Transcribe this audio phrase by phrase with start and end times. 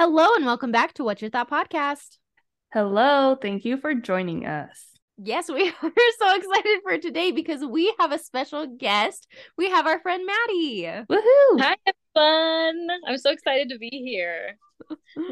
[0.00, 2.16] Hello and welcome back to What's Your Thought podcast.
[2.72, 4.92] Hello, thank you for joining us.
[5.18, 9.26] Yes, we are so excited for today because we have a special guest.
[9.58, 10.84] We have our friend Maddie.
[10.84, 11.60] Woohoo!
[11.60, 11.76] Hi,
[12.16, 12.88] everyone.
[13.06, 14.56] I'm so excited to be here.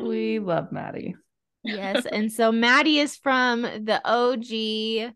[0.02, 1.16] We love Maddie.
[1.64, 5.14] Yes, and so Maddie is from the OG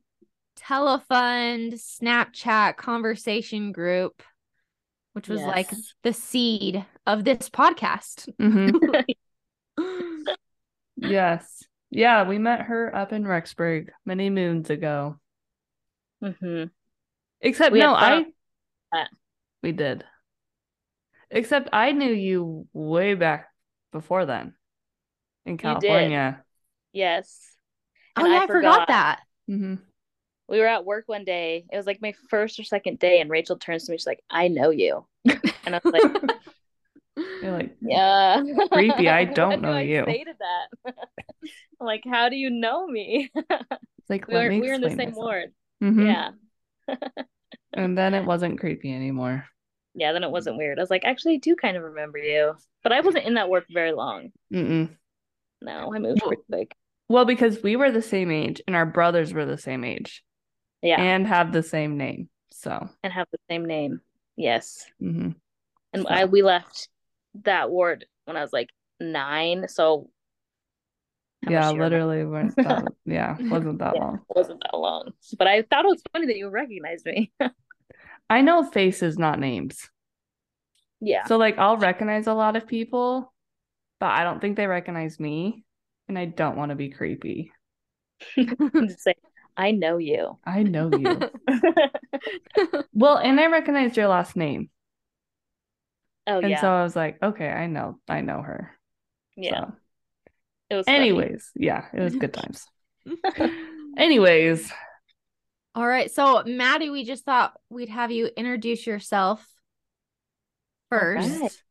[0.59, 4.23] Telefund Snapchat conversation group,
[5.13, 5.69] which was like
[6.05, 8.31] the seed of this podcast.
[8.41, 9.05] Mhm.
[10.97, 11.63] yes.
[11.91, 15.19] Yeah, we met her up in Rexburg many moons ago.
[16.23, 16.65] hmm
[17.41, 18.33] Except We no, I fun.
[18.93, 19.05] Uh,
[19.63, 20.05] we did.
[21.31, 23.49] Except I knew you way back
[23.93, 24.55] before then
[25.45, 25.63] in did.
[25.63, 26.45] California.
[26.93, 27.41] Yes.
[28.17, 29.21] oh, And yeah, I, forgot that.
[29.47, 29.75] hmm
[30.49, 31.65] We were at work one day.
[31.73, 33.99] It was like my first or second day, and Rachel turns to me.
[33.99, 35.07] She's like, "I know you,"
[35.65, 36.33] and I was like,
[37.17, 40.05] You're like, "Yeah, Creepy, I don't do know I you.
[40.07, 40.95] Say to that,
[41.81, 43.31] like, how do you know me?
[43.35, 45.17] it's like we were we were in the same myself.
[45.17, 45.53] ward.
[45.83, 46.07] Mhm.
[46.07, 46.95] Yeah,
[47.75, 49.45] And then it wasn't creepy anymore.
[49.95, 50.13] yeah.
[50.13, 50.79] Then it wasn't weird.
[50.79, 53.49] I was like, actually, I do kind of remember you, but I wasn't in that
[53.51, 54.31] work very long.
[54.53, 54.91] Mm-mm.
[55.61, 56.75] No, I moved Well- quick.
[57.09, 60.25] Well, because we were the same age and our brothers were the same age
[60.81, 62.31] Yeah, and have the same name.
[62.53, 64.01] So, and have the same name.
[64.37, 64.87] Yes.
[65.03, 65.35] mhm.
[65.93, 66.89] and So- I we left
[67.45, 70.11] that ward when I was like nine, so
[71.43, 74.25] yeah, literally weren't that, yeah, wasn't that Yeah, long.
[74.35, 75.13] wasn't that long.
[75.39, 77.31] But I thought it was funny that you recognized me.
[78.29, 79.89] I know faces, not names.
[81.01, 83.33] yeah, So, like, I'll recognize a lot of people,
[84.01, 85.65] but I don't think they recognize me.
[86.09, 87.53] And I don't want to be creepy.
[88.89, 89.15] just say
[89.57, 90.39] I know you.
[90.45, 91.27] I know you.
[92.93, 94.71] well, and I recognized your last name.
[96.27, 98.77] Oh and yeah, so I was like, okay, I know, I know her.
[99.37, 99.67] yeah.
[99.67, 99.73] So,
[100.71, 100.99] It was funny.
[100.99, 102.67] anyways, yeah, it was good times.
[103.97, 104.73] Anyways,
[105.75, 106.11] All right.
[106.11, 109.47] So, Maddie, we just thought we'd have you introduce yourself
[110.91, 111.29] first.
[111.29, 111.63] Alright.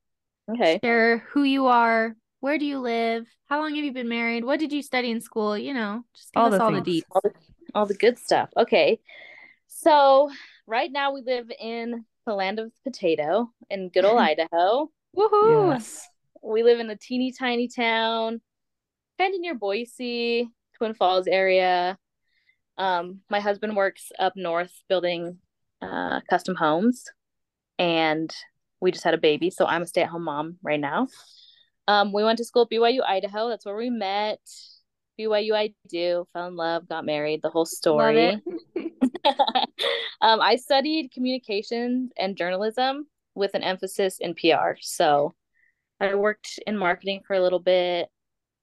[0.51, 0.79] Okay.
[0.83, 2.15] Share who you are.
[2.39, 3.27] Where do you live?
[3.47, 4.43] How long have you been married?
[4.43, 5.57] What did you study in school?
[5.57, 7.03] You know, just give All us the all the things.
[7.03, 7.03] deets.
[7.11, 7.33] All the,
[7.75, 8.49] all the good stuff.
[8.57, 8.99] Okay.
[9.67, 10.31] So
[10.67, 14.89] right now we live in the land of potato in good old Idaho.
[15.15, 15.71] Woohoo.
[15.73, 16.07] yes.
[16.43, 18.41] We live in a teeny tiny town,
[19.19, 21.97] kind of near Boise, Twin Falls area.
[22.77, 25.37] Um, my husband works up north building
[25.81, 27.05] uh, custom homes,
[27.77, 28.33] and
[28.79, 31.07] we just had a baby, so I'm a stay at home mom right now.
[31.87, 33.49] Um, we went to school at BYU Idaho.
[33.49, 34.39] That's where we met.
[35.19, 38.41] BYU I do, fell in love, got married, the whole story.
[40.21, 44.75] um, I studied communications and journalism with an emphasis in PR.
[44.81, 45.33] So
[45.99, 48.09] I worked in marketing for a little bit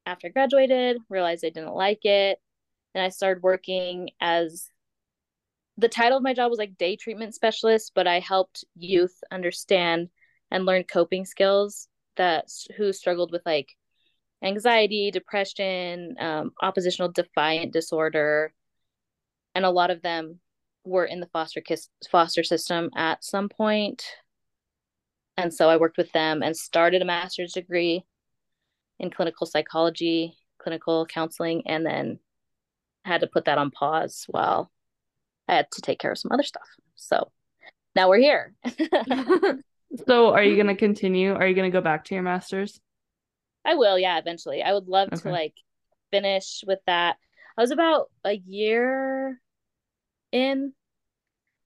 [0.07, 2.39] after I graduated, realized I didn't like it.
[2.95, 4.71] And I started working as
[5.77, 10.09] the title of my job was like day treatment specialist, but I helped youth understand
[10.51, 13.69] and learn coping skills that who struggled with like
[14.43, 18.53] anxiety, depression, um, oppositional defiant disorder,
[19.59, 20.39] and a lot of them
[20.85, 24.05] were in the foster kiss, foster system at some point.
[25.37, 28.05] And so I worked with them and started a master's degree
[29.01, 32.21] in clinical psychology, clinical counseling, and then
[33.05, 34.71] had to put that on pause while
[35.49, 36.69] I had to take care of some other stuff.
[36.95, 37.33] So
[37.97, 38.55] now we're here.
[40.07, 41.33] So, are you going to continue?
[41.33, 42.79] Are you going to go back to your master's?
[43.65, 44.63] I will, yeah, eventually.
[44.63, 45.23] I would love Okay.
[45.23, 45.55] to like
[46.11, 47.17] finish with that.
[47.57, 49.41] I was about a year
[50.33, 50.73] in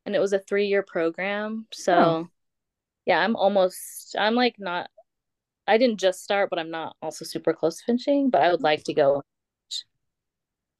[0.06, 1.67] and it was a 3-year program.
[1.73, 2.28] So Oh.
[3.06, 4.91] yeah, I'm almost I'm like not
[5.67, 8.62] I didn't just start, but I'm not also super close to finishing, but I would
[8.62, 9.23] like to go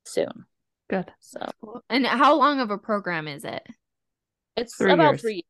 [0.05, 0.47] soon.
[0.91, 1.11] Good.
[1.21, 1.41] So
[1.89, 3.65] And how long of a program is it?
[4.57, 5.21] it's Three about years.
[5.23, 5.45] 3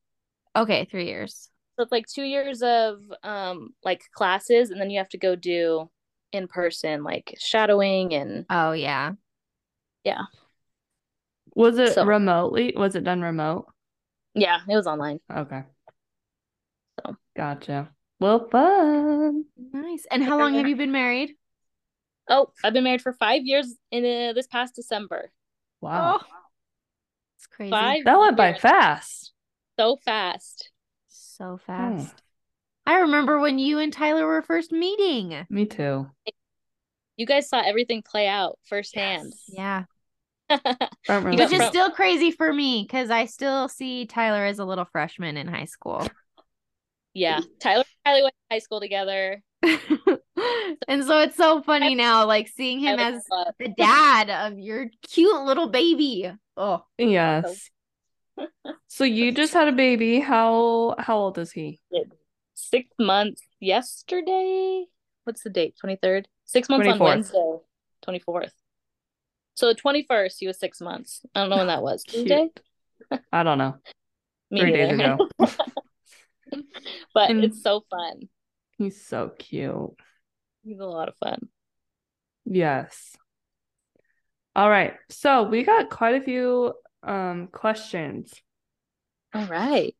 [0.54, 1.48] Okay, three years.
[1.76, 5.34] So it's like 2 years of um like classes and then you have to go
[5.34, 5.90] do
[6.32, 9.12] in person like shadowing and Oh, yeah.
[10.04, 10.22] yeah.
[11.54, 12.72] Was it So- remotely?
[12.76, 13.66] Was it done remote?
[14.34, 15.20] yeah, it was online.
[15.30, 15.62] Okay.
[17.04, 17.16] So.
[17.36, 17.90] Gotcha.
[18.20, 19.44] Well, fun.
[19.72, 20.06] Nice.
[20.10, 21.34] And how long have you been married?
[22.28, 25.30] Oh, I've been married for five years in uh, this past December.
[25.80, 26.20] Wow.
[26.22, 26.26] Oh,
[27.36, 27.70] it's crazy.
[27.70, 28.60] Five That went by years.
[28.60, 29.32] fast.
[29.78, 30.70] so fast.
[31.08, 32.14] So fast.
[32.86, 35.44] I remember when you and Tyler were first meeting.
[35.50, 36.08] Me too.
[37.16, 39.32] You guys saw everything play out firsthand.
[39.48, 39.84] Yeah.
[41.06, 44.58] Front row You Which is still crazy for me because I still see Tyler as
[44.58, 46.06] a little freshman in high school.
[47.14, 49.42] yeah, Tyler and Kylie went to high school together.
[49.62, 53.22] and so it's so funny now, like seeing him as
[53.58, 56.32] the dad of your cute little baby.
[56.56, 57.70] Oh, Yes.
[58.88, 60.20] So you just had a baby.
[60.20, 61.80] How how old is he?
[62.54, 64.86] Six months yesterday.
[65.24, 65.74] What's the date?
[65.84, 66.24] 23rd?
[66.44, 67.56] Six months on Wednesday.
[68.06, 68.50] 24th.
[69.54, 71.20] So the 21st, he was six months.
[71.34, 72.02] I don't know when that was.
[72.04, 72.48] Tuesday?
[73.10, 73.20] Cute.
[73.32, 73.76] I don't know.
[74.50, 75.28] Me Three days ago.
[77.14, 78.28] but And- it's so fun.
[78.78, 79.90] He's so cute.
[80.64, 81.48] He's a lot of fun.
[82.44, 83.16] Yes.
[84.56, 84.94] All right.
[85.08, 86.72] So we got quite a few
[87.02, 88.32] um questions.
[89.34, 89.94] All right.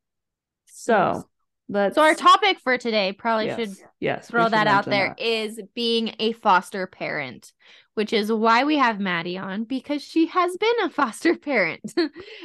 [0.66, 1.25] So
[1.69, 4.87] let's so our topic for today probably yes, should yes, we throw should that out
[4.87, 5.20] mention there that.
[5.25, 7.52] is being a foster parent,
[7.94, 11.93] which is why we have Maddie on because she has been a foster parent.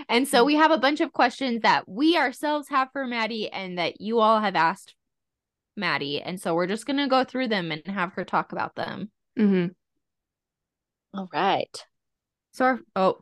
[0.09, 3.77] and so we have a bunch of questions that we ourselves have for Maddie and
[3.77, 4.95] that you all have asked
[5.75, 6.21] Maddie.
[6.21, 9.09] And so we're just going to go through them and have her talk about them.
[9.37, 9.73] Mhm.
[11.13, 11.85] All right.
[12.51, 13.19] So, our, oh,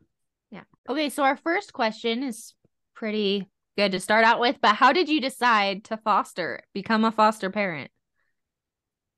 [0.51, 0.63] yeah.
[0.89, 1.09] Okay.
[1.09, 2.53] So, our first question is
[2.95, 7.11] pretty good to start out with, but how did you decide to foster, become a
[7.11, 7.91] foster parent?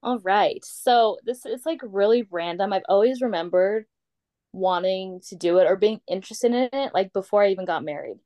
[0.03, 0.63] All right.
[0.63, 2.71] So this is like really random.
[2.73, 3.85] I've always remembered
[4.53, 8.17] wanting to do it or being interested in it like before I even got married.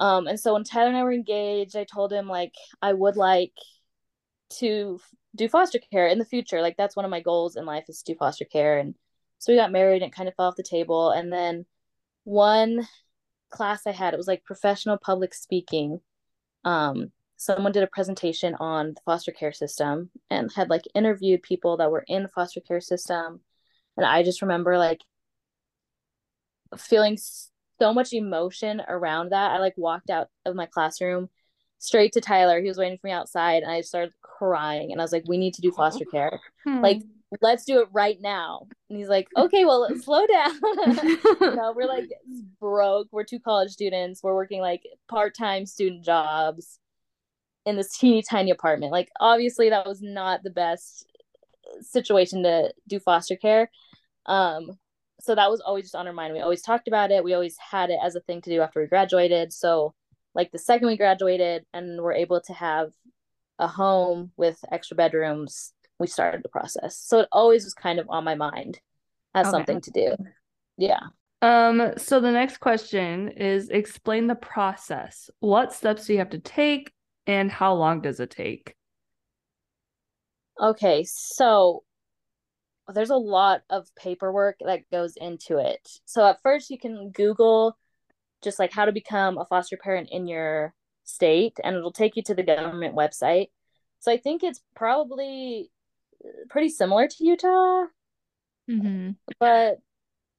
[0.00, 3.16] Um and so when Tyler and I were engaged, I told him like I would
[3.16, 3.52] like
[4.58, 5.00] to
[5.34, 6.60] do foster care in the future.
[6.62, 8.94] Like that's one of my goals in life is to do foster care and
[9.38, 11.66] so we got married and it kind of fell off the table and then
[12.24, 12.88] one
[13.50, 16.00] class I had it was like professional public speaking.
[16.64, 21.76] Um someone did a presentation on the foster care system and had like interviewed people
[21.76, 23.40] that were in the foster care system.
[23.96, 25.00] And i just remember like
[26.76, 27.18] feeling
[27.78, 29.52] so much emotion around that.
[29.52, 31.28] I like walked out of my classroom
[31.78, 32.60] straight to tyler.
[32.60, 35.38] He was waiting for me outside and i started crying and i was like we
[35.38, 36.10] need to do foster oh.
[36.10, 36.40] care.
[36.64, 36.80] Hmm.
[36.80, 37.02] Like
[37.42, 38.66] let's do it right now.
[38.88, 40.58] And he's like okay well let's slow down.
[41.56, 42.08] No, we're like
[42.60, 43.08] broke.
[43.12, 44.22] We're two college students.
[44.22, 46.78] We're working like part time student jobs
[47.66, 48.92] in this teeny tiny apartment.
[48.92, 51.06] Like, obviously, that was not the best
[51.80, 53.70] situation to do foster care.
[54.24, 54.78] Um,
[55.20, 56.32] so that was always just on our mind.
[56.32, 57.24] We always talked about it.
[57.24, 59.52] We always had it as a thing to do after we graduated.
[59.52, 59.94] So,
[60.34, 62.92] like the second we graduated and were able to have
[63.58, 66.98] a home with extra bedrooms, we started the process.
[66.98, 68.78] So it always was kind of on my mind
[69.34, 69.52] as Okay.
[69.52, 70.16] something to do.
[70.76, 71.00] Yeah.
[71.42, 75.30] Um, so the next question is explain the process.
[75.40, 76.92] What steps do you have to take
[77.26, 78.74] and how long does it take?
[80.60, 81.84] Okay, so
[82.92, 86.00] there's a lot of paperwork that goes into it.
[86.04, 87.76] So at first you can Google
[88.42, 90.74] just like how to become a foster parent in your
[91.04, 93.48] state and it'll take you to the government website.
[94.00, 95.70] So I think it's probably
[96.48, 97.86] pretty similar to Utah,
[98.68, 99.78] hmm but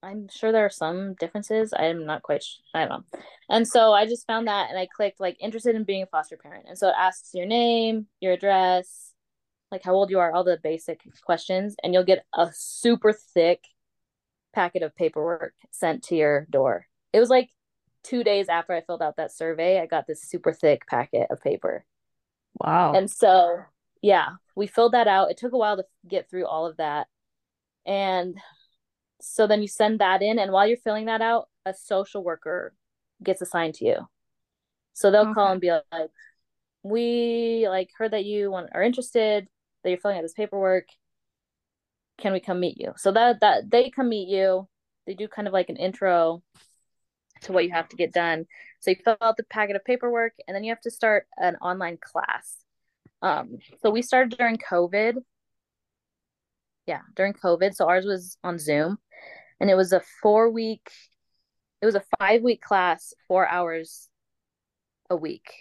[0.08, 1.74] I'm sure there are some differences.
[1.78, 3.20] I'm not quite sh- I don't know.
[3.50, 6.38] And so I just found that and I clicked like interested in being a foster
[6.38, 6.66] parent.
[6.68, 9.14] And so it asks your name, your address,
[9.72, 13.66] like how old you are, all the basic questions, and you'll get a super thick
[14.54, 16.88] packet of paperwork sent to your door.
[17.12, 17.50] It was like
[18.04, 21.42] two days after I filled out that survey, I got this super thick packet of
[21.42, 21.86] paper.
[22.60, 22.94] Wow.
[22.94, 23.60] And so,
[24.02, 25.32] yeah, we filled that out.
[25.32, 27.08] It took a while to get through all of that.
[27.86, 28.38] And
[29.22, 32.74] so then you send that in, and while you're filling that out, a social worker
[33.24, 34.08] gets assigned to you.
[34.94, 36.12] So they'll call and be like,
[36.84, 39.48] "We like heard that you want are interested,
[39.84, 40.88] that you're filling out this paperwork.
[42.18, 44.68] Can we come meet you?" So that that they come meet you.
[45.06, 46.44] They do kind of like an intro
[47.42, 48.46] to what you have to get done.
[48.80, 51.56] So you fill out the packet of paperwork, and then you have to start an
[51.58, 52.58] online class.
[53.22, 55.16] Um, so we started during COVID.
[56.86, 57.76] Yeah, during COVID.
[57.76, 58.98] So ours was on Zoom,
[59.60, 60.90] and it was a four week.
[61.82, 64.10] It was a five week class, four hours
[65.10, 65.52] a week.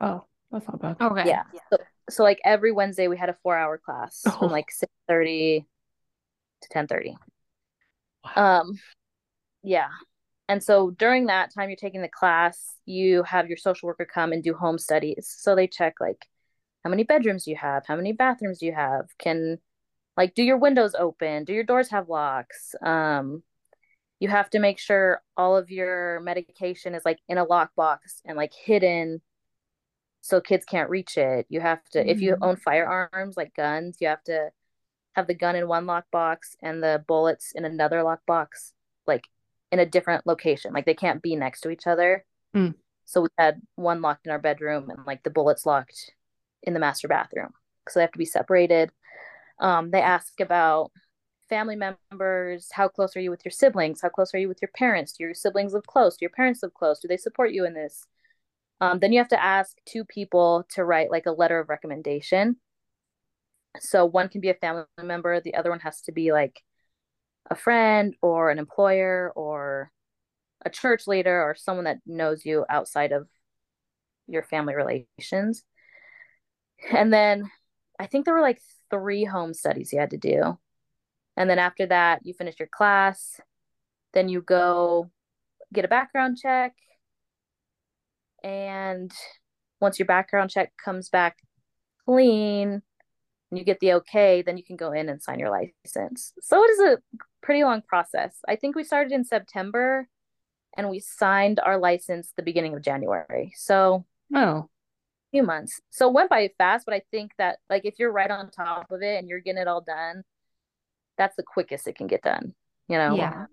[0.00, 0.96] oh, that's not bad.
[1.00, 1.26] Okay.
[1.26, 1.42] Yeah.
[1.72, 1.78] So,
[2.10, 4.30] so like every Wednesday we had a four hour class Oh.
[4.38, 5.66] from like six thirty
[6.62, 7.16] to ten thirty.
[8.24, 8.60] Wow.
[8.60, 8.78] Um,
[9.62, 9.88] yeah.
[10.48, 14.32] And so during that time you're taking the class, you have your social worker come
[14.32, 15.34] and do home studies.
[15.38, 16.26] So they check like
[16.84, 19.58] how many bedrooms do you have, how many bathrooms do you have, can
[20.22, 22.76] like do your windows open, do your doors have locks?
[22.80, 23.42] Um,
[24.20, 28.36] you have to make sure all of your medication is like in a lockbox and
[28.36, 29.20] like hidden
[30.20, 31.46] so kids can't reach it.
[31.48, 32.38] You have to if you Mhm.
[32.42, 34.52] own firearms like guns, you have to
[35.16, 38.74] have the gun in one lockbox and the bullets in another lockbox,
[39.08, 39.24] like
[39.72, 40.72] in a different location.
[40.72, 42.24] Like they can't be next to each other.
[42.54, 42.76] Mm.
[43.06, 46.12] So we had one locked in our bedroom and like the bullets locked
[46.62, 47.52] in the master bathroom.
[47.88, 48.92] So they have to be separated.
[49.62, 50.90] Um, they ask about
[51.48, 52.68] family members.
[52.72, 54.00] How close are you with your siblings?
[54.02, 55.12] How close are you with your parents?
[55.12, 56.16] Do your siblings live close?
[56.16, 56.98] Do your parents live close?
[56.98, 58.04] Do they support you in this?
[58.80, 62.56] Um, then you have to ask two people to write like a letter of recommendation.
[63.78, 66.60] So one can be a family member, the other one has to be like
[67.50, 69.92] a friend or an employer or
[70.64, 73.28] a church leader or someone that knows you outside of
[74.26, 75.64] your family relations.
[76.92, 77.50] And then
[77.98, 78.60] I think there were like
[78.92, 80.58] three home studies you had to do.
[81.36, 83.40] And then after that, you finish your class.
[84.12, 85.10] Then you go
[85.72, 86.74] get a background check.
[88.44, 89.10] And
[89.80, 91.38] once your background check comes back
[92.04, 92.82] clean
[93.50, 96.32] and you get the okay, then you can go in and sign your license.
[96.40, 96.98] So it is a
[97.42, 98.36] pretty long process.
[98.46, 100.08] I think we started in September
[100.76, 103.52] and we signed our license the beginning of January.
[103.56, 104.68] So Oh,
[105.32, 105.80] few months.
[105.90, 108.92] So it went by fast, but I think that like if you're right on top
[108.92, 110.22] of it and you're getting it all done,
[111.18, 112.54] that's the quickest it can get done.
[112.88, 113.16] You know?
[113.16, 113.46] Yeah.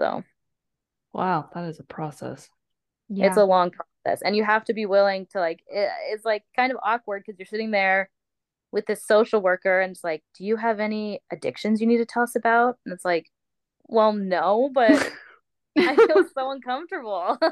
[0.00, 0.24] So
[1.12, 2.48] wow, that is a process.
[3.08, 3.26] Yeah.
[3.26, 4.22] it's a long process.
[4.22, 7.38] And you have to be willing to like it, it's like kind of awkward because
[7.38, 8.10] you're sitting there
[8.72, 12.06] with this social worker and it's like, do you have any addictions you need to
[12.06, 12.78] tell us about?
[12.84, 13.30] And it's like,
[13.84, 14.90] well, no, but
[15.78, 17.38] I feel so uncomfortable.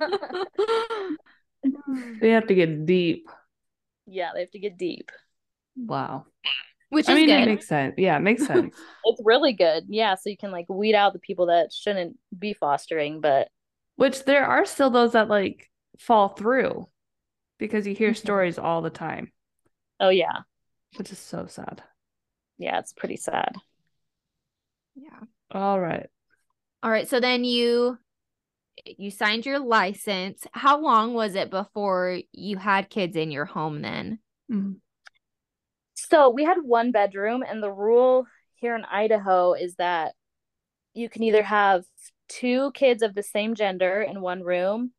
[2.21, 3.29] they have to get deep.
[4.11, 5.11] Yeah, they have to get deep.
[5.77, 6.27] Wow.
[6.91, 7.95] Which I is mean, it makes sense.
[7.99, 8.77] Yeah, it makes sense.
[9.05, 9.85] It's really good.
[9.89, 13.49] Yeah, so you can like weed out the people that shouldn't be fostering, but
[13.97, 16.89] Which there are still those that like fall through
[17.59, 18.17] because you hear Mhm.
[18.17, 19.33] stories all the time,
[20.01, 20.43] oh yeah.
[20.97, 21.83] which is so sad.
[22.59, 23.57] Yeah, it's pretty sad.
[24.95, 25.21] yeah.
[25.51, 26.09] All right.
[26.83, 27.09] All right.
[27.09, 27.99] So then you
[28.85, 30.47] you signed your license.
[30.53, 34.21] How long was it before you had kids in your home then?
[34.51, 34.81] Mhm.
[35.95, 40.15] So we had one bedroom, and the rule here in Idaho is that
[40.95, 41.85] you can either have
[42.29, 44.93] two kids of the same gender in one room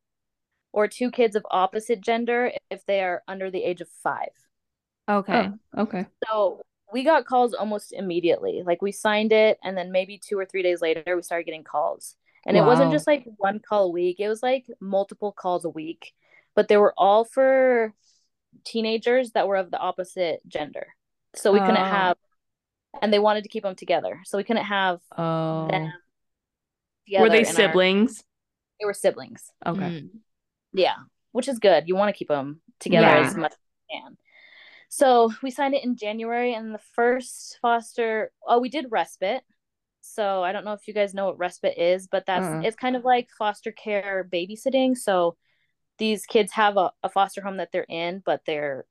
[0.71, 4.29] or two kids of opposite gender if they are under the age of five.
[5.09, 5.49] Okay.
[5.49, 6.05] Oh, okay.
[6.27, 6.61] So
[6.93, 8.63] we got calls almost immediately.
[8.65, 11.63] Like we signed it, and then maybe two or three days later, we started getting
[11.63, 12.15] calls.
[12.45, 15.69] And it wasn't just like one call a week, it was like multiple calls a
[15.69, 16.13] week.
[16.55, 17.93] But they were all for
[18.65, 20.87] teenagers that were of the opposite gender.
[21.35, 21.83] So we couldn't Oh.
[21.85, 22.17] have,
[23.01, 24.21] and they wanted to keep them together.
[24.25, 25.67] So we couldn't have Oh.
[25.69, 25.93] them
[27.19, 28.23] Were they together in our- siblings?
[28.79, 29.51] they were siblings.
[29.65, 29.79] Okay.
[30.01, 30.09] Mm.
[30.73, 30.95] Yeah,
[31.31, 31.87] which is good.
[31.87, 33.25] You want to keep them together Yeah.
[33.27, 33.57] as much as
[33.89, 34.17] you can.
[34.89, 39.43] So we signed it in January, and the first foster, oh, we did respite.
[40.01, 42.95] So I don't know if you guys know what respite is, but that's it's kind
[42.95, 44.97] of like foster care babysitting.
[44.97, 45.37] So
[45.97, 48.85] these kids have a, a foster home that they're in, but their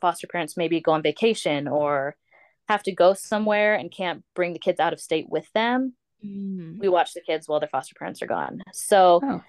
[0.00, 2.16] foster parents maybe go on vacation or
[2.68, 5.94] have to go somewhere and can't bring the kids out of state with them.
[6.24, 6.78] Mm.
[6.78, 8.62] We watch the kids while their foster parents are gone.
[8.72, 9.42] So Oh.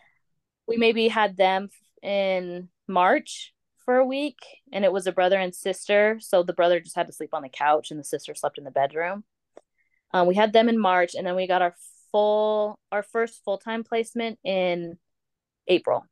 [0.67, 1.69] we maybe had them
[2.01, 3.53] in March
[3.85, 4.37] for a week,
[4.71, 6.17] and it was a brother and sister.
[6.21, 8.63] So the brother just had to sleep on the couch, and the sister slept in
[8.63, 9.23] the bedroom.
[10.13, 11.75] Um, we had them in March, and then we got our
[12.11, 14.97] full, our first full time placement in
[15.67, 16.05] April,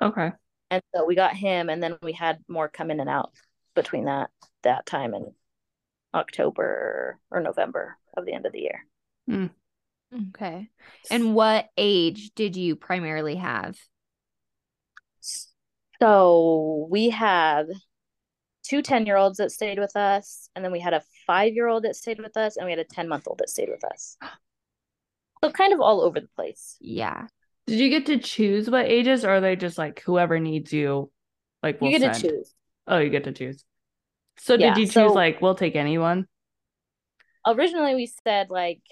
[0.00, 0.32] Okay.
[0.70, 3.32] and so we got him, and then we had more come in and out
[3.74, 4.30] between that
[4.62, 5.26] that time and
[6.14, 8.84] October or November of the end of the year.
[10.30, 10.70] Okay.
[11.10, 13.76] And what age did you primarily have?
[16.00, 17.66] So we had
[18.62, 21.68] two 10 year olds that stayed with us, and then we had a five year
[21.68, 23.84] old that stayed with us, and we had a 10 month old that stayed with
[23.84, 24.16] us.
[25.44, 26.76] So kind of all over the place.
[26.80, 27.28] Yeah.
[27.68, 31.12] Did you get to choose what ages, or are they just like whoever needs you?
[31.62, 32.24] Like we'll you get send?
[32.24, 32.54] to choose.
[32.88, 33.64] Oh, you get to choose.
[34.38, 36.26] So Yeah, did you choose so- like we'll take anyone?
[37.46, 38.82] Originally, we said like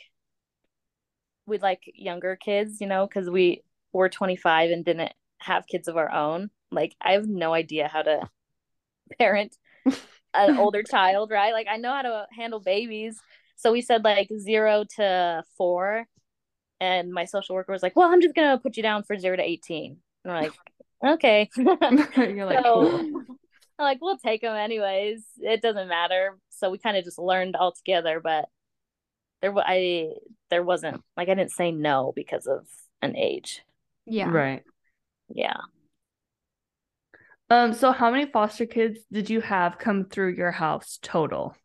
[1.46, 3.62] we'd like younger kids, you know, because we
[3.92, 6.50] were 25 and didn't have kids of our own.
[6.70, 8.28] Like, I have no idea how to
[9.18, 9.56] parent
[10.36, 11.52] an older child, right?
[11.52, 13.18] Like, I know how to handle babies.
[13.56, 16.06] So we said like zero to four.
[16.78, 19.16] And my social worker was like, well, I'm just going to put you down for
[19.16, 19.96] zero to 18.
[20.24, 20.52] And we're like,
[21.14, 21.48] okay.
[21.56, 23.24] You're like so cool.
[23.78, 25.24] I'm like, we'll take them anyways.
[25.38, 26.38] It doesn't matter.
[26.50, 28.46] So we kind of just learned all together, but
[29.42, 30.12] there wa- I
[30.50, 32.66] there wasn't like I didn't say no because of
[33.02, 33.62] an age.
[34.06, 34.30] Yeah.
[34.30, 34.62] Right.
[35.28, 35.58] Yeah.
[37.48, 37.72] Um.
[37.72, 41.56] So how many foster kids did you have come through your house total?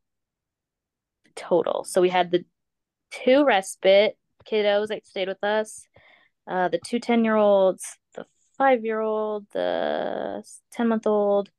[1.36, 1.84] Total.
[1.84, 2.46] So we had the
[3.12, 5.88] two respite kiddos that stayed with us,
[6.50, 8.26] uh, the two 10 year olds, the
[8.58, 11.50] five year old, the 10 month old.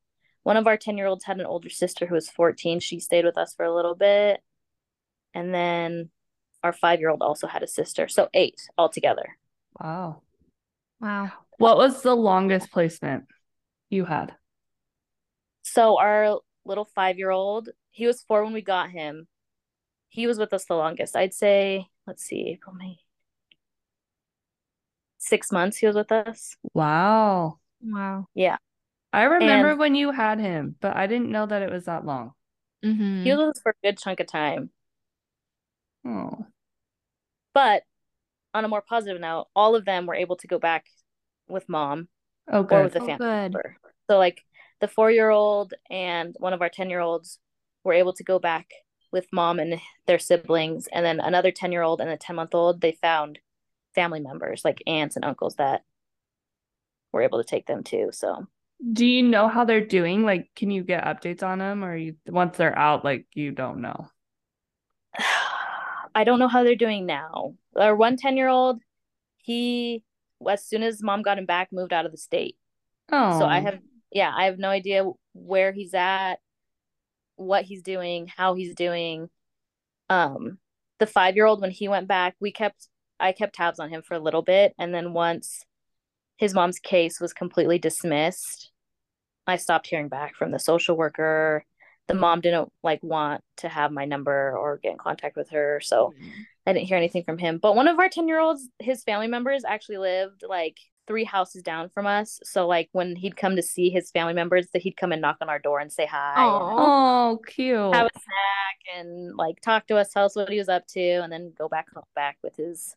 [0.42, 2.80] One of our 10 year olds had an older sister who was 14.
[2.80, 4.40] She stayed with us for a little bit.
[5.34, 6.10] And then
[6.62, 8.08] our five year old also had a sister.
[8.08, 9.36] So eight altogether.
[9.80, 10.22] Wow.
[11.00, 11.32] Wow.
[11.58, 13.24] What was the longest placement
[13.92, 14.34] you had?
[15.62, 19.26] So our little five year old, he was four when we got him.
[20.08, 21.16] He was with us the longest.
[21.16, 22.98] I'd say, let's see, April, May.
[25.18, 26.56] Six months he was with us.
[26.74, 27.58] Wow.
[27.82, 28.26] Wow.
[28.34, 28.56] Yeah.
[29.12, 32.04] I remember And- when you had him, but I didn't know that it was that
[32.04, 32.32] long.
[32.84, 33.22] Mm-hmm.
[33.22, 34.70] He was with us for a good chunk of time.
[36.04, 36.46] Oh.
[37.54, 37.84] But
[38.54, 40.86] on a more positive note, all of them were able to go back
[41.48, 42.08] with mom
[42.50, 42.74] Oh, good.
[42.74, 42.84] or good.
[42.84, 43.52] with a Oh, family good.
[43.52, 43.76] member.
[44.12, 44.44] So like
[44.82, 47.38] the four year old and one of our ten year olds
[47.82, 48.68] were able to go back
[49.10, 52.54] with mom and their siblings, and then another ten year old and a ten month
[52.54, 53.38] old they found
[53.94, 55.84] family members like aunts and uncles that
[57.10, 58.10] were able to take them too.
[58.12, 58.46] So
[58.92, 60.24] Do you know how they're doing?
[60.24, 63.80] Like, can you get updates on them, or you once they're out, like you don't
[63.80, 64.10] know?
[66.14, 67.54] I don't know how they're doing now.
[67.74, 68.82] Our one 10 year old,
[69.38, 70.04] he
[70.46, 72.58] as soon as mom got him back, moved out of the state.
[73.10, 73.62] Oh, So I oh.
[73.62, 73.78] have,
[74.12, 76.36] yeah, I have no idea where he's at,
[77.36, 79.28] what he's doing, how he's doing.
[80.08, 80.58] Um,
[80.98, 82.88] the five year old, when he went back, we kept,
[83.18, 84.74] I kept tabs on him for a little bit.
[84.78, 85.64] And then once
[86.36, 88.70] his mom's case was completely dismissed,
[89.46, 91.64] I stopped hearing back from the social worker.
[92.08, 95.80] The mom didn't like want to have my number or get in contact with her.
[95.82, 96.12] So
[96.66, 97.58] I didn't hear anything from him.
[97.58, 100.76] But one of our 10 year olds, his family members actually lived like
[101.12, 102.40] three houses down from us.
[102.42, 105.36] So like when he'd come to see his family members, that he'd come and knock
[105.42, 106.34] on our door and say hi.
[106.38, 107.38] Oh.
[107.46, 107.94] cute.
[107.94, 111.00] Have a snack and like talk to us, tell us what he was up to,
[111.22, 112.96] and then go back home back with his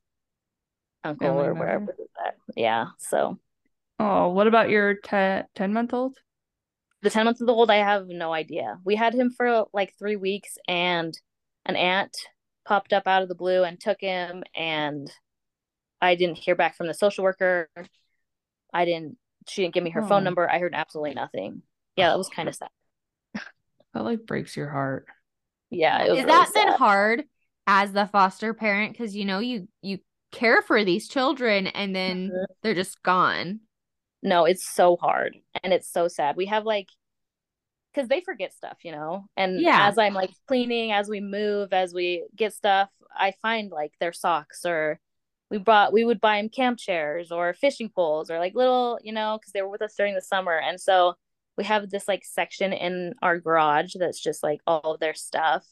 [1.04, 1.96] uncle Family or wherever member.
[1.98, 2.36] he's at.
[2.56, 2.86] Yeah.
[3.00, 3.38] So
[4.00, 6.16] Oh, what about your 10, 10 month old?
[7.02, 8.80] the 10 months old, I have no idea.
[8.86, 11.14] We had him for like three weeks, and
[11.66, 12.16] an aunt
[12.66, 15.12] popped up out of the blue and took him, and
[16.02, 17.70] I didn't hear back from the social worker.
[18.76, 20.08] I didn't, she didn't give me her Oh.
[20.08, 20.50] phone number.
[20.50, 21.62] I heard absolutely nothing.
[21.96, 22.70] Yeah, that was kind of sad.
[23.94, 25.06] That like breaks your heart.
[25.70, 26.04] Yeah.
[26.04, 26.78] It was Is really that then sad.
[26.78, 27.24] hard
[27.66, 28.92] as the foster parent?
[28.92, 30.00] Because you know you you
[30.32, 32.46] care for these children and then Mhm.
[32.62, 33.62] they're just gone.
[34.22, 36.36] No, it's so hard and it's so sad.
[36.36, 36.90] We have like,
[37.94, 39.26] because they forget stuff, you know?
[39.38, 39.88] And Yeah.
[39.88, 44.14] as I'm like cleaning, as we move, as we get stuff, I find like their
[44.14, 45.00] socks or
[45.52, 49.14] we brought, we would buy them camp chairs or fishing poles or like little, you
[49.14, 50.58] know, because they were with us during the summer.
[50.58, 51.16] And so
[51.58, 55.66] we have this like section in our garage that's just like all of their stuff.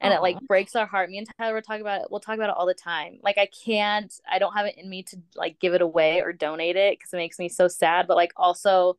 [0.00, 1.10] And it like breaks our heart.
[1.10, 2.08] Me and Tyler will talk about it.
[2.10, 3.18] We'll talk about it all the time.
[3.22, 6.32] Like I can't, I don't have it in me to like give it away or
[6.32, 8.08] donate it because it makes me so sad.
[8.08, 8.96] But like also,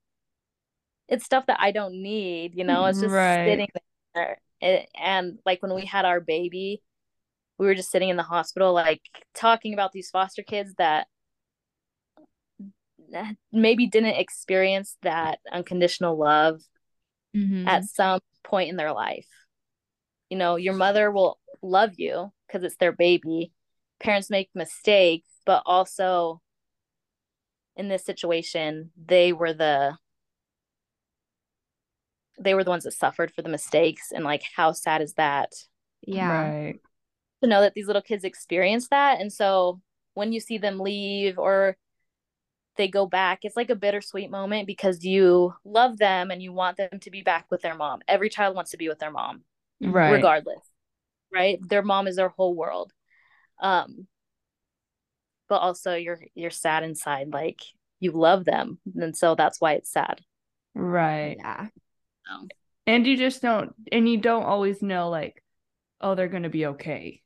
[1.08, 2.56] it's stuff that I don't need.
[2.56, 3.44] You know, it's just Right.
[3.44, 3.68] sitting
[4.16, 4.40] there.
[4.62, 6.82] It, and like when we had our baby,
[7.58, 9.02] we were just sitting in the hospital, like
[9.34, 11.08] talking about these foster kids that
[13.52, 16.62] maybe didn't experience that unconditional love
[17.34, 17.68] Mhm.
[17.68, 19.28] at some point in their life.
[20.30, 23.52] You know, your mother will love you because it's their baby.
[24.00, 26.42] Parents make mistakes, but also
[27.76, 29.98] in this situation, they were the
[32.40, 35.52] they were the ones that suffered for the mistakes and like how sad is that
[36.06, 36.50] yeah.
[36.50, 36.80] Right.
[37.44, 39.80] To know that these little kids experience that and so
[40.14, 41.76] when you see them leave or
[42.78, 46.78] they go back it's like a bittersweet moment because you love them and you want
[46.78, 49.42] them to be back with their mom every child wants to be with their mom
[49.82, 50.14] Right.
[50.14, 50.60] regardless
[51.34, 52.92] right their mom is their whole world
[53.62, 54.08] um
[55.50, 57.60] but also you're you're sad inside like
[58.00, 60.22] you love them and so that's why it's sad
[60.76, 61.38] Right.
[61.40, 61.68] Yeah.
[62.28, 62.48] so,
[62.88, 65.44] And you just don't, and you don't always know, like,
[66.02, 67.23] oh, they're going to be okay.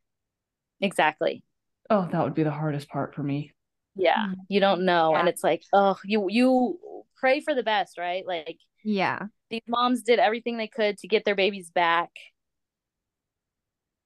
[0.82, 1.44] Exactly
[1.90, 3.54] Oh, that would be the hardest part for me.
[3.96, 4.36] yeah Mm.
[4.50, 6.80] you don't know and it's like oh you you
[7.18, 9.28] pray for the best right like Yeah.
[9.50, 12.12] these moms did everything they could to get their babies back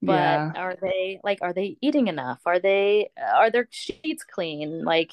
[0.02, 0.52] but yeah.
[0.56, 5.12] are they like are they eating enough are they are their sheets clean like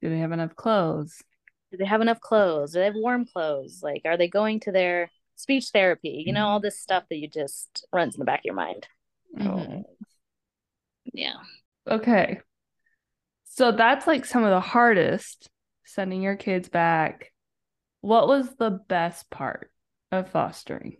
[0.00, 1.22] Do they have enough clothes?
[1.70, 4.72] do they have enough clothes do they have warm clothes like are they going to
[4.72, 8.40] their speech therapy you know all this stuff that you just runs in the back
[8.40, 8.86] of your mind
[9.36, 9.84] Mhm.
[9.84, 9.99] Oh.
[11.12, 11.36] Yeah
[11.88, 12.40] Okay.
[13.44, 15.48] So that's like some of the hardest,
[15.84, 17.32] sending your kids back.
[18.00, 19.70] What was the best part
[20.12, 20.96] of fostering?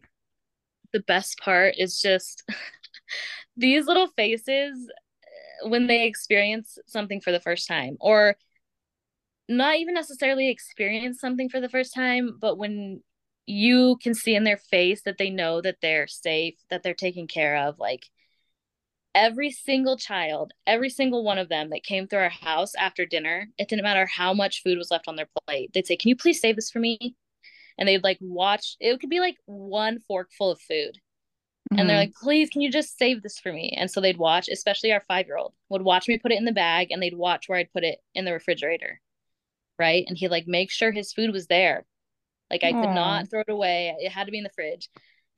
[0.93, 2.43] the best part is just
[3.57, 4.91] these little faces
[5.65, 8.37] uh, when they experience something for the first time or
[9.49, 13.03] not even necessarily experience something for the first time but when
[13.47, 17.27] you can see in their face that they know that they're safe that they're taken
[17.27, 18.07] care of like
[19.15, 23.49] every single child, every single one of them that came through our house after dinner,
[23.59, 25.71] it didn't matter how much food was left on their plate.
[25.73, 27.17] They'd say, Can you please save this for me?
[27.79, 30.99] And they'd like watch, it could be like one fork full of food.
[31.73, 31.79] Mm-hmm.
[31.79, 32.11] And they're mm-hmm.
[32.11, 33.75] like, Please, can you just save this for me?
[33.77, 36.45] And so they'd watch, especially our five year old would watch me put it in
[36.45, 39.01] the bag and they'd watch where I'd put it in the refrigerator.
[39.79, 40.05] Right.
[40.07, 41.87] And he'd like make sure his food was there.
[42.51, 42.83] Like I Aww.
[42.83, 43.95] could not throw it away.
[43.99, 44.89] It had to be in the fridge.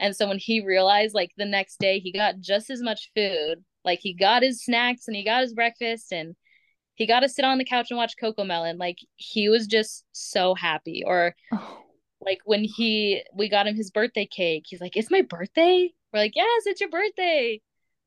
[0.02, 3.64] And so when he realized, like the next day, he got just as much food.
[3.84, 6.34] Like he got his snacks and he got his breakfast and
[6.96, 8.78] he got to sit on the couch and watch CoComelon.
[8.78, 11.04] Like he was just so happy.
[11.06, 11.78] Or oh.
[12.20, 16.18] like when he we got him his birthday cake, he's like, "It's my birthday." We're
[16.18, 17.60] like, "Yes, it's your birthday."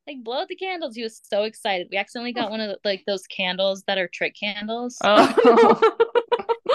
[0.06, 0.96] Like blow out the candles.
[0.96, 1.88] He was so excited.
[1.90, 2.52] We accidentally got oh.
[2.52, 4.98] one of the, like those candles that are trick candles.
[5.02, 6.12] Oh.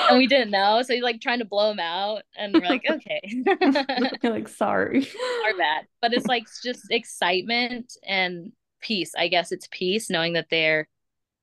[0.08, 0.82] and we didn't know.
[0.82, 3.20] So he's like trying to blow him out, and we're like, okay.
[4.22, 5.08] You're like, sorry.
[5.44, 5.86] Our bad.
[6.00, 9.12] But it's like just excitement and peace.
[9.16, 10.88] I guess it's peace knowing that they're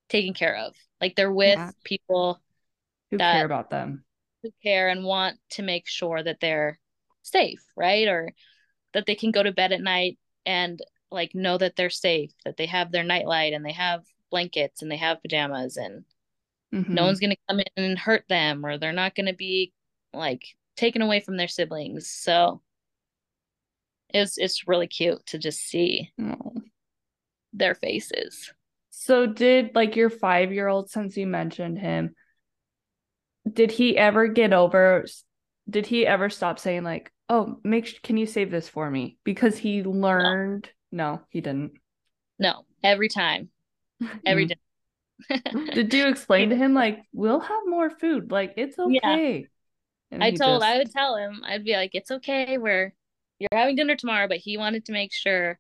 [0.10, 0.76] taken care of.
[1.02, 1.72] Like they're with yeah.
[1.84, 2.42] people
[3.12, 4.04] who that, care about them,
[4.44, 6.80] who care and want to make sure that they're
[7.24, 8.08] safe, right?
[8.08, 8.32] Or
[8.94, 10.80] that they can go to bed at night and
[11.12, 14.92] like know that they're safe, that they have their nightlight and they have blankets and
[14.92, 16.04] they have pajamas and
[16.74, 16.94] Mm-hmm.
[16.94, 19.74] No one's going to come in and hurt them, or they're not going to be
[20.14, 20.44] like
[20.76, 22.10] taken away from their siblings.
[22.10, 22.62] So
[24.10, 26.54] it's it's really cute to just see oh.
[27.54, 28.54] their faces.
[28.90, 32.16] So did like your 5-year-old since you mentioned him
[33.52, 35.06] did he ever get over
[35.70, 39.58] did he ever stop saying like oh make can you save this for me because
[39.58, 41.74] he learned no, no he didn't
[42.40, 43.50] no every time
[44.26, 44.56] every day
[45.74, 48.32] Did you explain to him like we'll have more food?
[48.32, 49.48] Like it's okay.
[50.12, 50.18] Yeah.
[50.22, 50.66] I told just...
[50.66, 52.94] I would tell him, I'd be like, It's okay, we're
[53.40, 55.60] you're having dinner tomorrow, but he wanted to make sure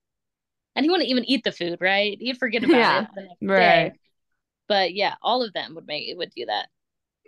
[0.75, 2.17] and he wouldn't even eat the food, right?
[2.19, 3.01] He'd forget about yeah.
[3.01, 3.93] it the next right.
[3.93, 3.99] day.
[4.67, 6.69] But yeah, all of them would make it would do that.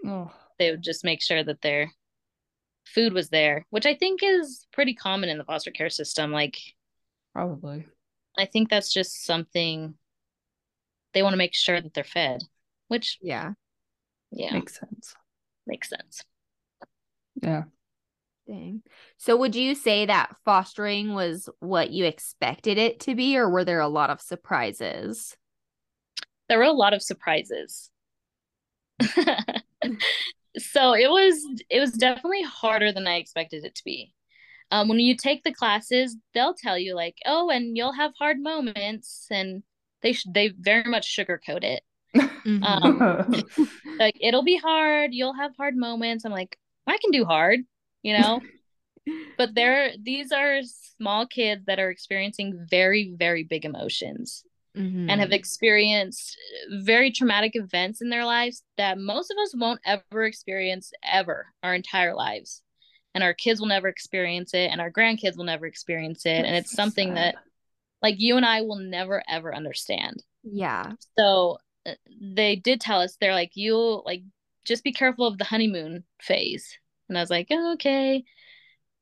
[0.06, 0.32] Oh.
[0.60, 1.92] They would just make sure that their
[2.86, 6.32] food was there, which I think is pretty common in the foster care system.
[6.32, 6.60] Like
[7.34, 7.88] probably.
[8.38, 9.96] I think that's just something
[11.14, 12.42] they want to make sure that they're fed,
[12.88, 13.54] which yeah,
[14.32, 15.16] yeah, makes sense.
[15.66, 16.24] Makes sense.
[17.42, 17.64] Yeah.
[18.48, 18.82] Dang.
[19.18, 23.64] So would you say that fostering was what you expected it to be, or were
[23.64, 25.38] there a lot of surprises?
[26.48, 27.92] There were a lot of surprises.
[29.02, 34.14] so it was it was definitely harder than I expected it to be.
[34.72, 38.42] Um, when you take the classes, they'll tell you like, oh, and you'll have hard
[38.42, 39.62] moments, and
[40.02, 41.84] they sh- they very much sugarcoat it.
[42.16, 42.64] Mm-hmm.
[42.64, 43.46] um,
[44.00, 45.14] like it'll be hard.
[45.14, 46.26] You'll have hard moments.
[46.26, 46.58] I'm like,
[46.88, 47.62] I can do hard,
[48.02, 48.42] you know.
[49.38, 50.62] but there, these are
[50.98, 54.44] small kids that are experiencing very, very big emotions.
[54.78, 55.10] Mm-hmm.
[55.10, 56.38] and have experienced
[56.70, 61.74] very traumatic events in their lives that most of us won't ever experience ever our
[61.74, 62.62] entire lives
[63.16, 66.48] and our kids will never experience it and our grandkids will never experience it That's
[66.48, 67.18] and it's something sad.
[67.18, 67.36] that
[68.02, 70.24] like you and I will never ever understand.
[70.44, 70.94] Yeah.
[71.18, 74.24] So uh, they did tell us they're like you like
[74.66, 76.78] just be careful of the honeymoon phase.
[77.08, 78.24] And I was like, oh, okay.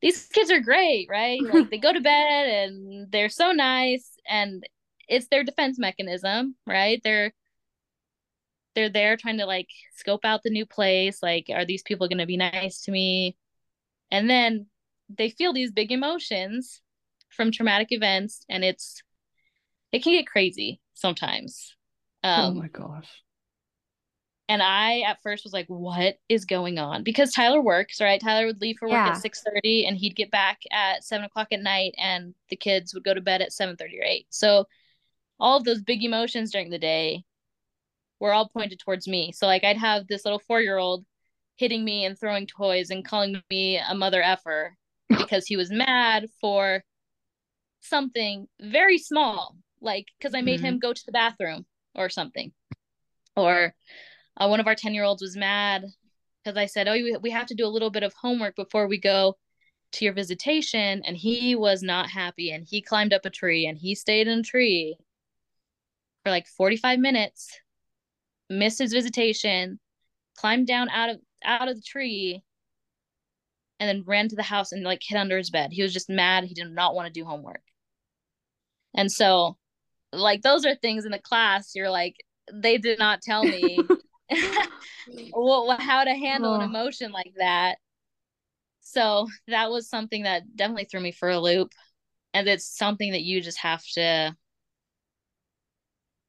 [0.02, 1.42] These kids are great, right?
[1.54, 4.64] Like they go to bed and they're so nice and
[5.08, 7.02] it's their defense mechanism, right?
[7.04, 7.34] They're
[8.76, 12.20] they're there trying to like scope out the new place, like are these people going
[12.20, 13.36] to be nice to me?
[14.12, 14.68] And then
[15.10, 16.82] they feel these big emotions
[17.30, 19.02] from traumatic events and it's
[19.92, 21.76] it can get crazy sometimes.
[22.24, 23.10] Oh um, oh my gosh.
[24.50, 27.04] and i at first was like what is going on?
[27.04, 28.20] Because tyler works right?
[28.20, 29.10] Tyler would leave for work yeah.
[29.10, 32.94] at 6 30 and he'd get back at 7 o'clock at night and the kids
[32.94, 34.66] would go to bed at 7 30 or 8 so
[35.40, 37.24] all of those big emotions during the day
[38.20, 39.32] were all pointed towards me.
[39.32, 41.06] So like i'd have this little four year old
[41.58, 44.76] hitting me and throwing toys and calling me a mother effer
[45.10, 46.84] because he was mad for
[47.88, 50.67] something very small, like because I made mm-hmm.
[50.67, 52.52] him go to the bathroom or something.
[53.36, 53.73] Or
[54.38, 55.84] uh, one of our 10 year olds was mad
[56.43, 59.00] because I said, Oh, we have to do a little bit of homework before we
[59.00, 59.36] go
[59.93, 61.02] to your visitation.
[61.06, 64.39] And he was not happy and he climbed up a tree and he stayed in
[64.39, 64.97] a tree
[66.23, 67.60] for like 45 minutes,
[68.50, 69.80] missed his visitation,
[70.38, 72.43] climbed down out of out of the tree
[73.80, 75.71] and then ran to the house and like hid under his bed.
[75.71, 76.43] He was just mad.
[76.43, 77.62] He did not want to do homework.
[78.98, 79.58] And so,
[80.12, 82.16] like, those are things in the class you're like,
[82.52, 83.78] they did not tell me
[85.32, 86.56] what, how to handle oh.
[86.56, 87.78] an emotion like that.
[88.82, 91.72] So, that was something that definitely threw me for a loop.
[92.34, 94.36] And it's something that you just have to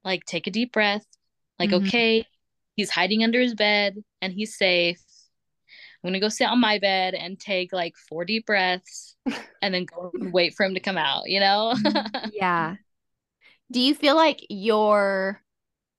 [0.04, 1.04] like take a deep breath.
[1.58, 1.86] Like, Mhm.
[1.86, 2.26] okay,
[2.76, 5.02] he's hiding under his bed and he's safe.
[6.04, 9.16] I'm gonna go sit on my bed and take like four deep breaths
[9.62, 11.74] and then go and wait for him to come out, you know?
[12.22, 12.76] Yeah.
[13.70, 15.42] Do you feel like your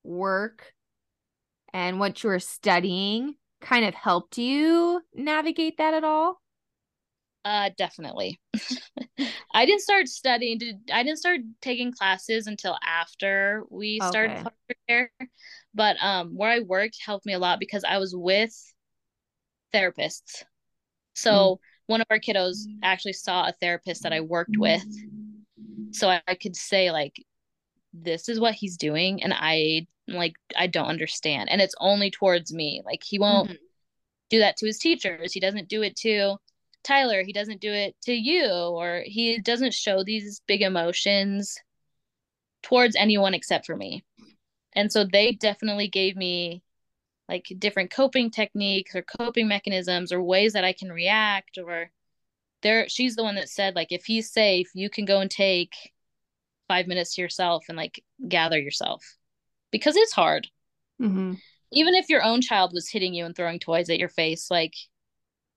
[0.03, 0.73] work
[1.73, 6.41] and what you were studying kind of helped you navigate that at all?
[7.45, 8.39] Uh, definitely.
[9.53, 10.57] I didn't start studying.
[10.57, 14.43] Did I didn't start taking classes until after we started Okay.
[14.43, 15.11] foster care.
[15.73, 18.53] But um, where I worked helped me a lot because I was with
[19.73, 20.43] therapists.
[21.15, 24.85] So one of our kiddos actually saw a therapist that I worked with,
[25.91, 27.15] so I, I could say like,
[27.93, 32.53] this is what he's doing, and I like I don't understand, and it's only towards
[32.53, 32.81] me.
[32.85, 33.57] Like he won't Mhm.
[34.29, 35.33] do that to his teachers.
[35.33, 36.37] He doesn't do it to
[36.83, 37.23] Tyler.
[37.23, 41.57] He doesn't do it to you, or he doesn't show these big emotions
[42.61, 44.03] towards anyone except for me.
[44.73, 46.61] And so they definitely gave me
[47.29, 51.91] like different coping techniques or coping mechanisms or ways that I can react or
[52.63, 55.73] there she's the one that said like if he's safe, you can go and take
[56.67, 59.03] 5 minutes to yourself and like gather yourself.
[59.71, 60.47] Because it's hard.
[61.01, 61.35] Mm-hmm.
[61.71, 64.73] Even if your own child was hitting you and throwing toys at your face, like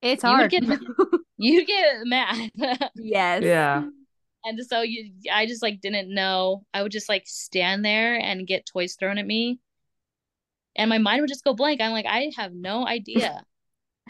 [0.03, 0.51] It's You hard.
[0.51, 0.65] get
[1.39, 2.51] you get mad.
[2.97, 3.43] yes.
[3.43, 3.85] Yeah.
[4.45, 6.65] and so you I just like didn't know.
[6.75, 9.61] I would just like stand there and get toys thrown at me.
[10.77, 11.81] And my mind would just go blank.
[11.81, 13.45] I'm like, I have no idea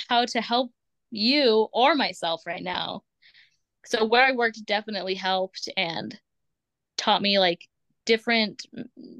[0.08, 0.72] how to help
[1.10, 3.02] you or myself right now.
[3.84, 6.18] So where I worked definitely helped and
[6.96, 7.68] taught me like
[8.04, 8.66] different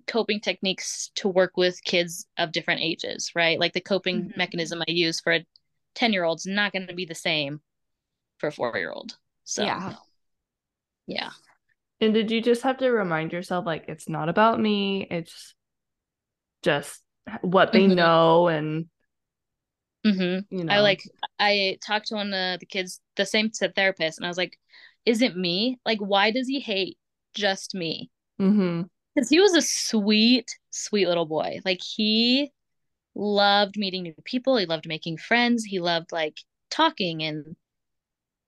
[0.06, 3.58] coping techniques to work with kids of different ages, right?
[3.58, 4.36] Like the coping Mhm.
[4.36, 5.46] mechanism I use for a
[5.94, 7.60] 10 year old is not going to be the same
[8.38, 9.18] for a four year old.
[9.44, 9.92] So, Yeah.
[11.06, 11.30] yeah.
[12.00, 15.54] And did you just have to remind yourself like it's not about me, it's
[16.62, 17.02] just
[17.42, 17.96] what they Mhm.
[17.96, 18.86] know and
[20.04, 21.02] hmm you know I like
[21.38, 24.58] I talked to one of the kids, the same therapist, and I was like,
[25.04, 25.78] "Is it me?
[25.84, 26.98] Like, why does he hate
[27.34, 28.82] just me?" mm-hmm.
[29.14, 31.60] Because he was a sweet, sweet little boy.
[31.64, 32.52] Like he
[33.14, 34.56] loved meeting new people.
[34.58, 35.64] He loved making friends.
[35.64, 37.56] He loved like talking and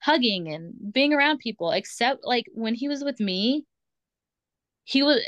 [0.01, 1.73] hugging and being around people.
[1.73, 3.67] Except like when he was with me,
[4.85, 5.21] he was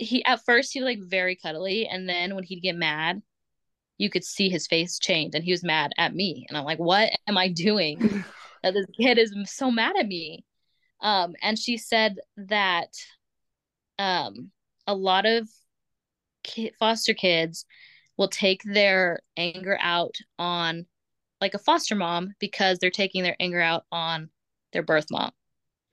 [0.00, 3.22] he at first he was like very cuddly, and then when he'd get mad,
[3.98, 6.78] you could see his face change, and he was mad at me, and I'm like,
[6.78, 8.24] what am I doing?
[8.62, 10.44] that this kid is so mad at me.
[11.00, 12.88] Um, and she said that
[13.98, 14.50] um,
[14.86, 15.48] a lot of
[16.42, 17.64] ki- foster kids
[18.16, 20.86] will take their anger out on
[21.40, 24.28] like a foster mom because they're taking their anger out on
[24.72, 25.30] their birth mom.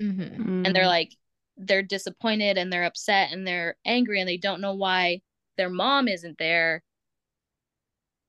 [0.01, 0.65] Mm-hmm.
[0.65, 1.13] And they're like,
[1.57, 5.21] they're disappointed and they're upset and they're angry and they don't know why
[5.57, 6.83] their mom isn't there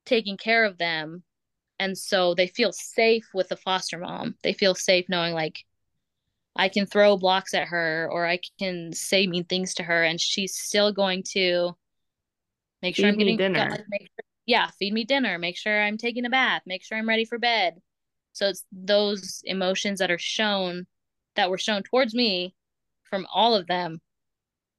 [0.05, 1.23] taking care of them.
[1.79, 4.35] And so they feel safe with the foster mom.
[4.43, 5.63] They feel safe knowing like
[6.55, 10.19] i can throw blocks at her or i can say mean things to her and
[10.19, 11.75] she's still going to
[12.81, 13.85] make sure i'm getting dinner.
[13.89, 15.37] make sure, yeah feed me dinner.
[15.37, 16.63] Make sure i'm taking a bath.
[16.65, 17.75] Make sure i'm ready for bed.
[18.33, 20.87] So it's those emotions that are shown
[21.35, 22.55] that were shown towards me
[23.09, 23.99] from all of them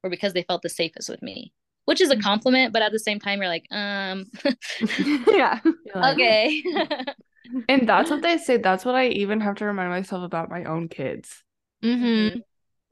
[0.02, 1.52] were because they felt the safest with me
[1.86, 2.22] which is a Mhm.
[2.22, 4.26] compliment but at the same time you're like um
[5.28, 5.58] yeah.
[5.94, 6.62] Okay
[7.68, 8.58] And that's what they say.
[8.58, 11.42] That's what I even have to remind myself about my own kids.
[11.82, 12.38] Mm-hmm.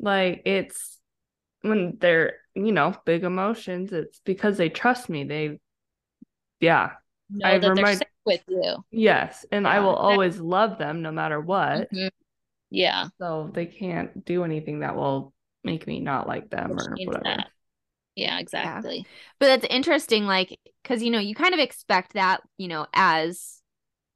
[0.01, 0.99] Like it's
[1.61, 5.23] when they're, you know, big emotions, it's because they trust me.
[5.23, 5.61] They
[6.59, 6.93] yeah.
[7.31, 9.47] know I that they're remind- safe with you Yes.
[9.53, 10.13] And I will exactly.
[10.13, 11.93] always love them no matter what.
[11.93, 12.11] Mhm.
[12.71, 15.33] Yeah So they can't do anything that will
[15.65, 17.25] make me not like them Which or whatever.
[17.25, 17.49] that.
[18.17, 22.69] yeah exactly But that's interesting, like, because, you know, you kind of expect that, you
[22.69, 23.63] know, as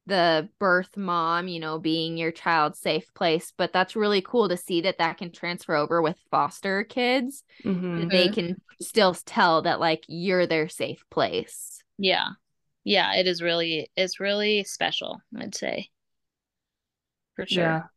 [0.07, 3.53] the birth mom, you know, being your child's safe place.
[3.57, 7.43] But that's really cool to see that that can transfer over with foster kids.
[7.63, 11.83] hmm that They can still tell that, like, you're their safe place.
[11.97, 12.29] yeah
[12.83, 15.89] yeah it is really it's really special i'd say
[17.35, 17.87] for sure Yeah.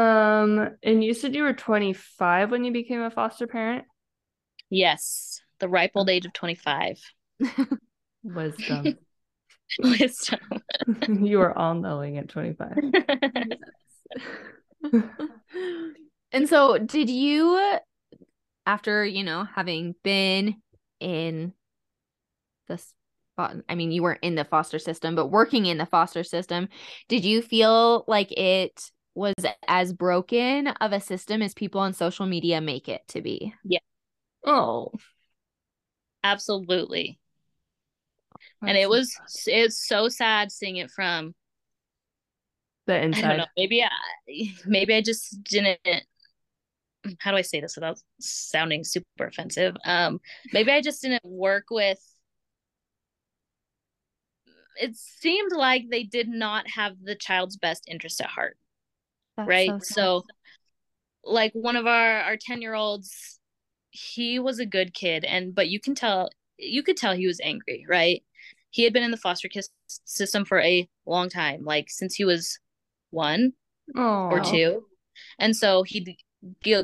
[0.00, 3.84] Um, and you said you were 25 when you became a foster parent?
[4.70, 6.98] yes the ripe old age of 25
[8.22, 8.98] Wisdom.
[9.78, 10.40] wisdom
[11.08, 12.76] you are all knowing at 25.
[16.32, 17.78] and so, did you,
[18.66, 20.56] after, you know, having been
[20.98, 21.52] in
[22.66, 26.24] the spot, I mean, you weren't in the foster system, but working in the foster
[26.24, 26.68] system,
[27.08, 29.34] did you feel like it was
[29.66, 33.54] as broken of a system as people on social media make it to be?
[33.64, 33.80] Yeah.
[34.44, 34.92] Oh.
[36.22, 37.18] Absolutely.
[38.62, 39.14] and it was
[39.46, 41.34] it's so sad seeing it from
[42.86, 43.24] the inside.
[43.24, 43.36] I don't inside.
[43.38, 43.46] know.
[43.56, 43.88] Maybe I
[44.66, 45.80] maybe I just didn't
[47.18, 49.76] how do I say this without sounding super offensive?
[49.84, 50.20] Um
[50.52, 51.98] maybe I just didn't work with
[54.80, 58.56] it seemed like they did not have the child's best interest at heart.
[59.36, 59.82] That's right?
[59.82, 60.20] so.
[60.20, 60.24] So,
[61.24, 63.38] like one of our our 10 year olds
[63.90, 67.40] he was a good kid and but you can tell you could tell he was
[67.42, 68.22] angry right
[68.70, 69.62] he had been in the foster care
[70.04, 72.58] system for a long time like since he was
[73.10, 73.52] one
[73.96, 74.28] oh.
[74.30, 74.84] or two
[75.38, 76.16] and so he'd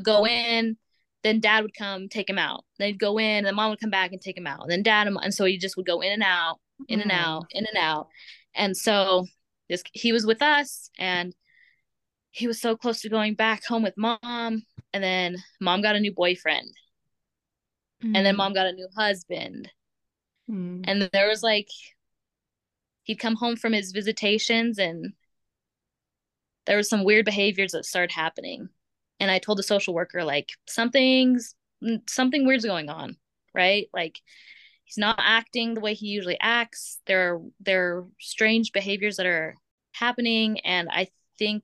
[0.03, 0.77] go in
[1.23, 3.81] then dad would come take him out then he'd go in and then mom would
[3.81, 5.87] come back and take him out and then dad and, and so he just would
[5.87, 7.25] go in and out in and mm-hmm.
[7.25, 8.09] out in and out
[8.55, 9.25] and so
[9.69, 11.35] this he was with us and
[12.37, 14.21] he was so close to going back home with mom
[14.93, 16.69] and then mom got a new boyfriend.
[18.03, 18.37] And then Mm.
[18.37, 19.73] mom got a new husband.
[20.49, 20.85] Mm.
[20.87, 21.69] and there was like
[23.03, 25.15] he'd come home from his visitations and
[26.67, 28.69] there was some weird behaviors that started happening.
[29.19, 31.55] And i told the social worker like something's
[32.07, 33.17] something weird's going on
[33.55, 33.89] right?
[33.95, 34.21] Like
[34.85, 37.01] he's not acting the way he usually acts.
[37.07, 39.55] There are there are strange behaviors that are
[39.93, 41.63] happening and i think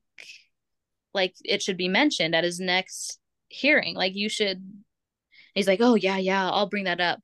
[1.14, 3.94] like it should be mentioned at his next hearing.
[3.94, 4.62] Like you should
[5.54, 7.20] he's like oh yeah yeah i'll bring that up.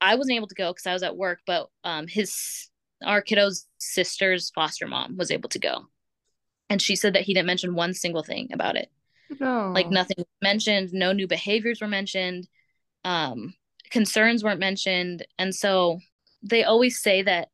[0.00, 2.70] I wasn't able to go because i was at work but um his
[3.04, 5.86] our kiddo's sister's foster mom was able to go.
[6.68, 8.90] And she said that he didn't mention one single thing about it.
[9.38, 9.70] No.
[9.72, 12.48] like nothing was mentioned no new behaviors were mentioned
[13.04, 13.54] um
[13.90, 15.26] concerns weren't mentioned.
[15.38, 16.00] And so
[16.42, 17.48] they always say that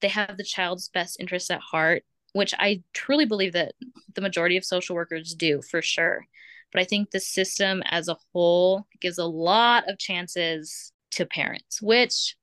[0.00, 3.72] they have the child's best interests at heart which i truly believe that
[4.14, 6.26] the majority of social workers do for sure
[6.72, 11.80] but i think the system as a whole gives a lot of chances to parents
[11.80, 12.36] which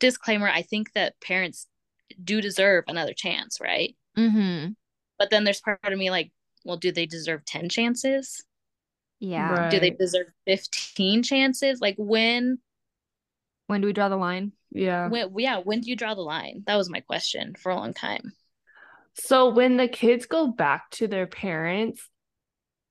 [0.00, 1.66] disclaimer i think that parents
[2.22, 4.74] do deserve another chance right Mhm.
[5.18, 6.32] but then there's part of me like
[6.64, 8.44] well do they deserve 10 chances
[9.20, 9.52] Yeah.
[9.52, 9.70] Right.
[9.70, 12.58] do they deserve 15 chances like when
[13.66, 14.52] When do we draw the line?
[14.70, 15.08] yeah.
[15.08, 17.94] when yeah when do you draw the line that was my question for a long
[17.94, 18.32] time
[19.14, 22.08] So when the kids go back to their parents,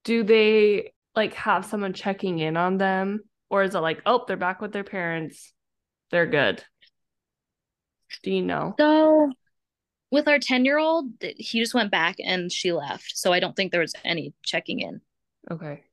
[0.03, 3.23] do they like have someone checking in on them?
[3.49, 5.53] Or is it like, oh, they're back with their parents.
[6.11, 6.63] They're good.
[8.23, 8.75] Do you know?
[8.79, 9.31] so
[10.11, 11.07] with our 10 year old
[11.37, 14.79] he just went back and she left so i don't think there was any checking
[14.79, 15.01] in
[15.49, 15.83] Okay.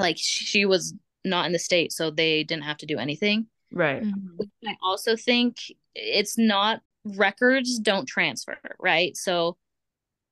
[0.00, 0.92] like she was
[1.24, 4.02] not in the state so they didn't have to do anything Right.
[4.02, 4.50] Mhm.
[4.66, 5.58] I also think
[5.94, 9.16] it's not records don't transfer, right?
[9.16, 9.56] So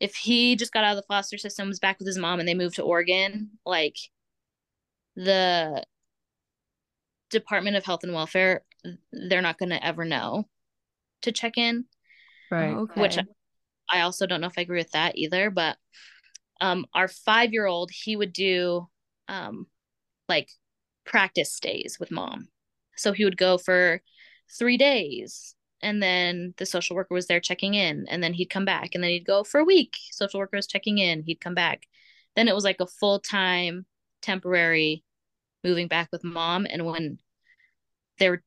[0.01, 2.49] if he just got out of the foster system, was back with his mom, and
[2.49, 3.97] they moved to Oregon, like
[5.17, 5.83] the
[7.31, 8.63] Department of Health and Welfare,
[9.13, 10.49] they're not going to ever know
[11.23, 11.85] to check in.
[12.51, 12.75] Right.
[12.75, 13.01] Oh, okay.
[13.01, 13.19] Which
[13.91, 15.51] I also don't know if I agree with that either.
[15.51, 15.77] But
[16.61, 18.89] um, our five year old, he would do
[19.29, 19.67] um,
[20.29, 20.49] like
[21.05, 22.49] practice stays with mom.
[22.97, 24.01] So he would go for
[24.59, 28.65] three days and then the social worker was there checking in and then he'd come
[28.65, 29.97] back and then he'd go for a week.
[30.11, 31.87] Social worker was checking in, he'd come back.
[32.37, 33.87] Then it was like a full time
[34.23, 35.05] temporary
[35.65, 36.67] moving back with mom.
[36.69, 37.19] And when
[38.19, 38.43] they were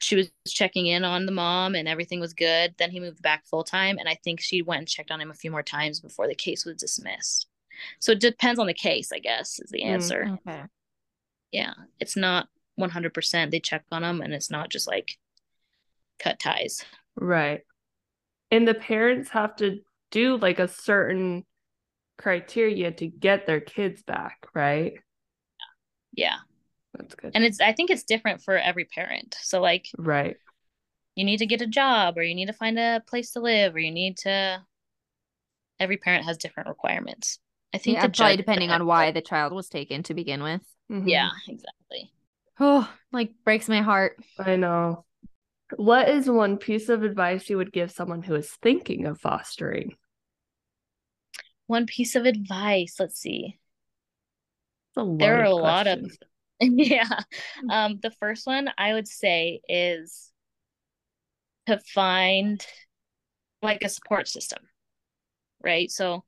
[0.00, 2.74] she was checking in on the mom and everything was good.
[2.78, 3.96] Then he moved back full time.
[3.98, 6.34] And I think she went and checked on him a few more times before the
[6.34, 7.46] case was dismissed.
[8.00, 10.38] So it depends on the case, I guess, is the Mm, answer.
[10.46, 10.62] Okay.
[11.52, 11.74] Yeah.
[12.00, 13.50] It's not 100%.
[13.50, 15.16] They check on them and it's not just like
[16.18, 16.84] cut ties.
[17.16, 17.60] Right.
[18.50, 21.44] And the parents have to do like a certain
[22.18, 24.94] criteria to get their kids back, right?
[26.12, 26.36] Yeah.
[26.96, 27.32] That's good.
[27.34, 29.36] And it's, I think it's different for every parent.
[29.42, 30.36] So, like, right.
[31.16, 33.74] you need to get a job or you need to find a place to live
[33.74, 34.62] or you need to,
[35.80, 37.40] every parent has different requirements.
[37.74, 40.62] I think Yeah, the probably depending on why the child was taken to begin with.
[40.88, 41.08] Mhm.
[41.08, 42.12] Yeah, exactly.
[42.60, 44.16] Oh, like breaks my heart.
[44.38, 45.04] I know.
[45.76, 49.96] What is one piece of advice you would give someone who is thinking of fostering?
[51.66, 52.96] One piece of advice.
[52.98, 53.58] Let's see.
[54.96, 56.00] There are a lot of
[56.60, 57.20] yeah.
[57.68, 60.30] Um, the first one I would say is
[61.66, 62.64] to find
[63.62, 64.62] like a support system,
[65.62, 65.90] right?
[65.90, 66.24] So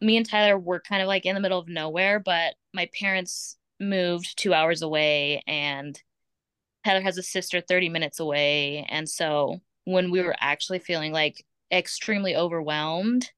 [0.00, 3.56] me and Tyler were kind of like in the middle of nowhere, but my parents
[3.80, 6.00] moved two hours away and
[6.84, 8.86] Tyler has a sister 30 minutes away.
[8.88, 13.30] And so when we were actually feeling like extremely overwhelmed,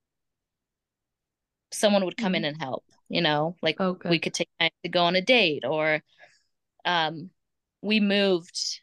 [1.72, 4.88] someone would come in and help, you know, like Oh, we could take time to
[4.88, 6.02] go on a date or
[6.84, 7.30] um,
[7.82, 8.80] we moved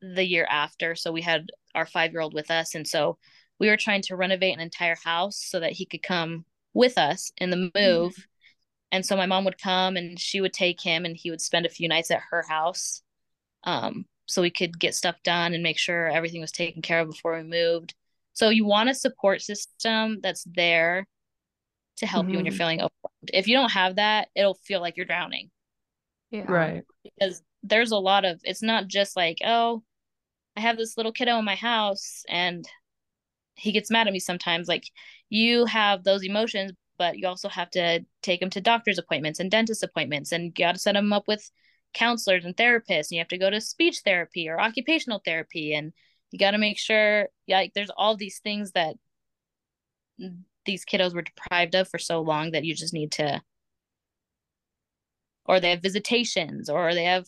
[0.00, 3.18] the year after, so we had our five year old with us, and so
[3.58, 6.44] we were trying to renovate an entire house so that he could come
[6.74, 8.12] with us in the move.
[8.12, 8.22] Mm-hmm.
[8.90, 11.64] And so my mom would come and she would take him and he would spend
[11.64, 13.02] a few nights at her house.
[13.64, 17.10] Um, so we could get stuff done and make sure everything was taken care of
[17.10, 17.94] before we moved.
[18.32, 21.06] So you want a support system that's there
[21.98, 22.30] to help mm-hmm.
[22.30, 22.58] you when you're mm-hmm.
[22.58, 23.30] feeling overwhelmed.
[23.32, 25.50] If you don't have that, it'll feel like you're drowning.
[26.30, 26.50] Yeah.
[26.50, 26.82] Right.
[27.04, 29.82] Because there's a lot of it's not just like, oh,
[30.56, 32.66] I have this little kiddo in my house and
[33.54, 34.66] he gets mad at me sometimes.
[34.68, 34.84] Like
[35.28, 39.50] you have those emotions, but you also have to take him to doctor's appointments and
[39.50, 41.50] dentist appointments and you got to set him up with
[41.94, 45.92] counselors and therapists and you have to go to speech therapy or occupational therapy and
[46.30, 48.96] you got to make sure like there's all these things that
[50.64, 53.40] these kiddos were deprived of for so long that you just need to
[55.44, 57.26] or they have visitations or they have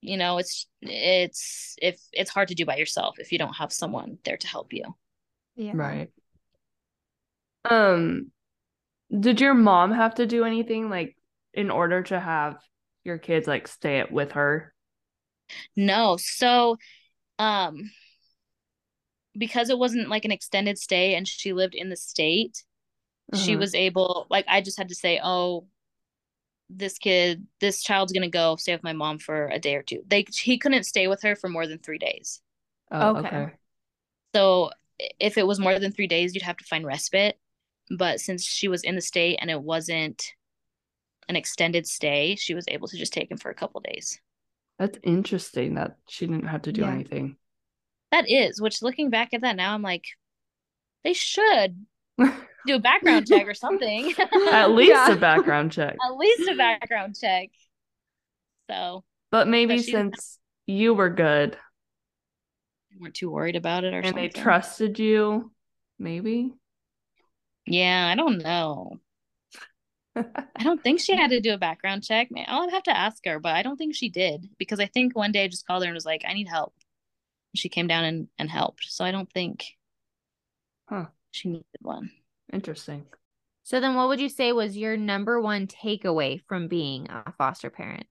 [0.00, 3.72] you know it's it's if it's hard to do by yourself if you don't have
[3.72, 4.84] someone there to help you.
[5.54, 5.72] Yeah.
[5.74, 6.10] Right.
[7.68, 8.32] Um
[9.18, 11.16] did your mom have to do anything like
[11.52, 12.56] in order to have
[13.04, 14.72] your kids like stay it with her?
[15.76, 16.16] No.
[16.18, 16.76] So
[17.38, 17.90] um
[19.36, 22.62] because it wasn't like an extended stay and she lived in the state
[23.32, 23.42] uh-huh.
[23.42, 25.66] she was able like i just had to say oh
[26.76, 30.02] this kid this child's gonna go stay with my mom for a day or two.
[30.06, 32.40] They he couldn't stay with her for more than three days.
[32.90, 33.28] Oh, okay.
[33.28, 33.52] okay.
[34.34, 34.70] So
[35.18, 37.38] if it was more than three days you'd have to find respite.
[37.96, 40.24] But since she was in the state and it wasn't
[41.28, 44.20] an extended stay she was able to just take him for a couple days
[44.78, 46.90] that's interesting that she didn't have to do yeah.
[46.90, 47.36] anything
[48.10, 50.04] that is which looking back at that now i'm like
[51.04, 51.84] they should
[52.66, 54.12] do a background check or something.
[54.50, 55.12] At least yeah.
[55.12, 55.96] a background check.
[56.04, 57.50] At least a background check.
[58.70, 61.56] So, but maybe but since you were good,
[62.98, 64.22] weren't too worried about it, or and something.
[64.22, 65.50] they trusted you,
[65.98, 66.54] maybe.
[67.66, 68.98] Yeah, I don't know.
[70.16, 72.28] I don't think she had to do a background check.
[72.46, 75.32] I'll have to ask her, but I don't think she did because I think one
[75.32, 76.74] day I just called her and was like, "I need help."
[77.54, 78.86] She came down and, and helped.
[78.88, 79.64] So I don't think.
[80.88, 81.06] Huh.
[81.30, 82.10] She needed one.
[82.52, 83.06] Interesting.
[83.64, 87.70] So then what would you say was your number one takeaway from being a foster
[87.70, 88.06] parent?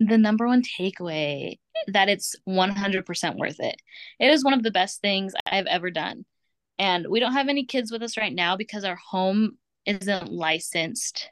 [0.00, 3.76] The number one takeaway that it's 100% worth it.
[4.18, 6.24] It is one of the best things I've ever done.
[6.78, 11.30] And we don't have any kids with us right now because our home isn't licensed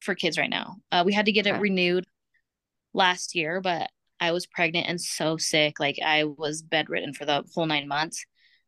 [0.00, 0.76] for kids right now.
[0.92, 1.56] Uh, we had to get okay.
[1.56, 2.04] it renewed
[2.92, 5.80] last year, but I was pregnant and so sick.
[5.80, 8.24] Like I was bedridden for the full nine months.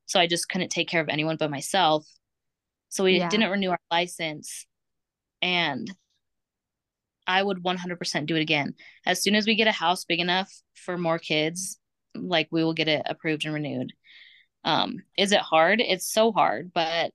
[0.07, 2.07] So I just couldn't take care of anyone but myself.
[2.89, 3.29] So we yeah.
[3.29, 4.67] didn't renew our license.
[5.43, 5.91] And
[7.27, 8.75] I would 100% do it again.
[9.05, 11.79] As soon as we get a house big enough for more kids,
[12.15, 13.93] like we will get it approved and renewed.
[14.65, 15.81] Um, is it hard?
[15.81, 17.11] It's so hard, but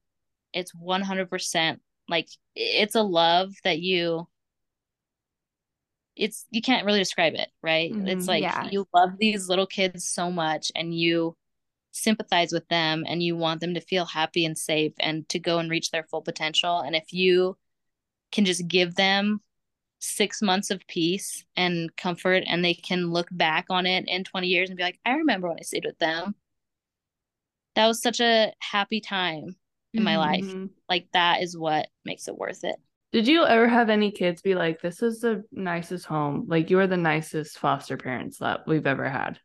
[0.53, 4.27] it's 100% like it's a love that you
[6.15, 7.91] it's you can't really describe it, right?
[7.91, 8.67] Mm-hmm, it's like yeah.
[8.69, 11.35] you love these little kids so much and you
[11.91, 15.59] sympathize with them and you want them to feel happy and safe and to go
[15.59, 16.79] and reach their full potential.
[16.79, 17.57] And if you
[18.31, 19.41] can just give them
[19.99, 24.47] six months of peace and comfort and they can look back on it in 20
[24.47, 26.35] years and be like, I remember when I stayed with them.
[27.75, 29.55] That was such a happy time
[29.93, 30.59] in my mm-hmm.
[30.59, 30.69] life.
[30.89, 32.75] Like that is what makes it worth it.
[33.11, 36.45] Did you ever have any kids be like, this is the nicest home?
[36.47, 39.39] Like you are the nicest foster parents that we've ever had?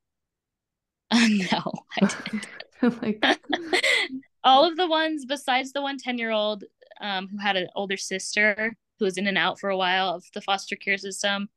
[1.13, 2.49] no, I didn't.
[3.03, 3.25] like
[4.45, 6.65] all of the ones besides the one 10 year old
[7.01, 10.25] um, who had an older sister who was in and out for a while of
[10.33, 11.49] the foster care system.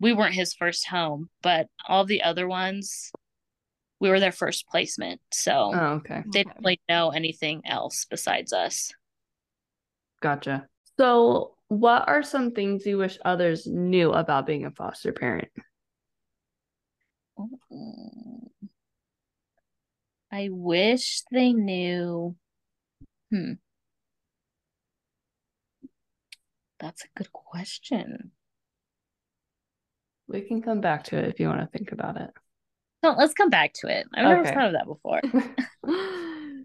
[0.00, 3.10] We weren't his first home, but all the other ones,
[4.00, 5.20] we were their first placement.
[5.32, 6.22] So oh, okay.
[6.26, 8.92] they didn't really know anything else besides us.
[10.20, 10.68] Gotcha.
[10.98, 15.48] So, what are some things you wish others knew about being a foster parent?
[20.30, 22.36] I wish they knew.
[23.30, 23.52] Hmm.
[26.78, 28.32] That's a good question.
[30.26, 32.30] We can come back to it if you want to think about it.
[33.04, 34.06] No, let's come back to it.
[34.14, 34.34] I've okay.
[34.34, 35.20] never thought of that before.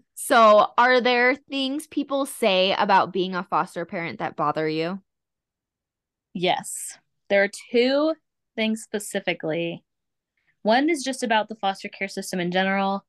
[0.14, 5.02] so, are there things people say about being a foster parent that bother you?
[6.32, 6.96] Yes.
[7.28, 8.14] There are two
[8.56, 9.84] things specifically.
[10.62, 13.04] One is just about the foster care system in general,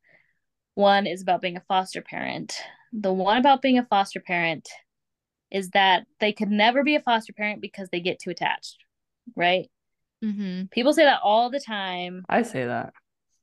[0.76, 2.54] one is about being a foster parent.
[2.92, 4.68] The one about being a foster parent
[5.50, 8.78] is that they could never be a foster parent because they get too attached.
[9.38, 9.70] right?
[10.22, 10.66] Mm-hmm.
[10.72, 12.26] People say that all the time.
[12.28, 12.94] I say that.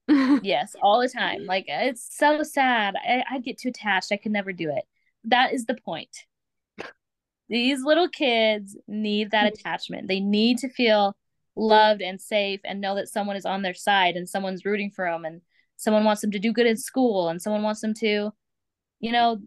[0.09, 1.45] Yes, all the time.
[1.47, 2.95] Like it's so sad.
[2.97, 4.13] I, I'd get too attached.
[4.13, 4.85] I could never do it.
[5.25, 6.25] That is the point.
[7.49, 10.09] These little kids need that attachment.
[10.09, 11.17] They need to feel
[11.57, 15.11] loved and safe and know that someone is on their side and someone's rooting for
[15.11, 15.41] them and
[15.77, 18.31] someone wants them to do good in school and someone wants them to,
[19.01, 19.39] you know,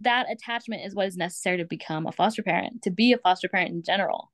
[0.00, 3.48] that attachment is what is necessary to become a foster parent, to be a foster
[3.48, 4.32] parent in general.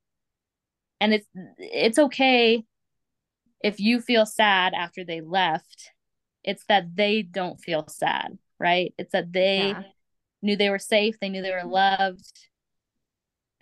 [1.00, 1.26] And it's
[1.59, 2.64] it's okay
[3.64, 5.90] if you feel sad after they left.
[6.44, 8.92] It's that they don't feel sad, right?
[8.98, 9.84] It's that they Yeah.
[10.42, 11.70] knew they were safe, they knew they were mm-hmm.
[11.70, 12.38] loved.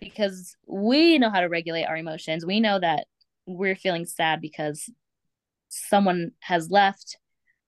[0.01, 2.45] Because we know how to regulate our emotions.
[2.45, 3.07] We know that
[3.45, 4.89] we're feeling sad because
[5.69, 7.17] someone has left,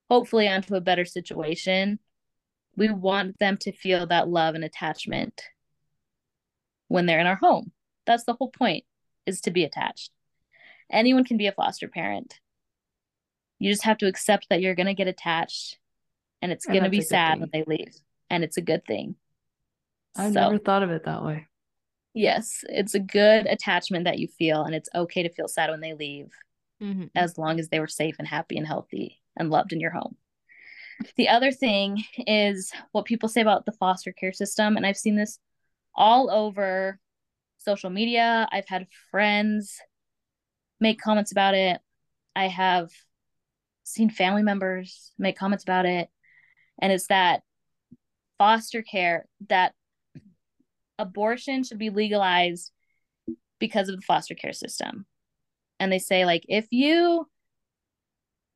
[0.10, 2.00] hopefully onto a better situation.
[2.76, 5.42] We want them to feel that love and attachment
[6.90, 7.72] when they're in our home.
[8.06, 8.84] That's the whole point
[9.26, 10.12] is to be attached.
[10.92, 12.40] Anyone can be a foster parent.
[13.60, 15.78] You just have to accept that you're going to get attached
[16.42, 17.40] and it's going to be sad thing.
[17.42, 17.96] when they leave
[18.30, 19.16] and it's a good thing.
[20.16, 21.48] I've So- never thought of it that way.
[22.14, 25.82] Yes, it's a good attachment that you feel, and it's okay to feel sad when
[25.82, 26.32] they leave,
[26.82, 27.10] Mhm.
[27.14, 30.16] as long as they were safe and happy and healthy and loved in your home.
[31.18, 35.16] The other thing is what people say about the foster care system, and I've seen
[35.18, 35.40] this
[35.94, 37.02] all over
[37.58, 38.48] social media.
[38.50, 39.82] I've had friends
[40.80, 41.80] make comments about it.
[42.36, 42.90] I have
[43.84, 46.10] seen family members make comments about it,
[46.82, 47.42] and it's that
[48.38, 49.74] foster care that
[51.00, 52.72] abortion should be legalized
[53.60, 55.06] because of the foster care system.
[55.80, 57.28] And they say, like, if you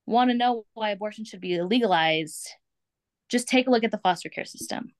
[0.05, 2.49] want to know why abortion should be legalized,
[3.29, 4.91] just take a look at the foster care system.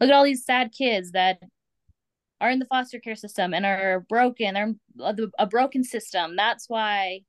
[0.00, 1.40] Look at all these sad kids that
[2.44, 4.52] are in the foster care system and are broken.
[4.54, 4.74] They're
[5.38, 6.36] a, broken system.
[6.36, 7.20] That's why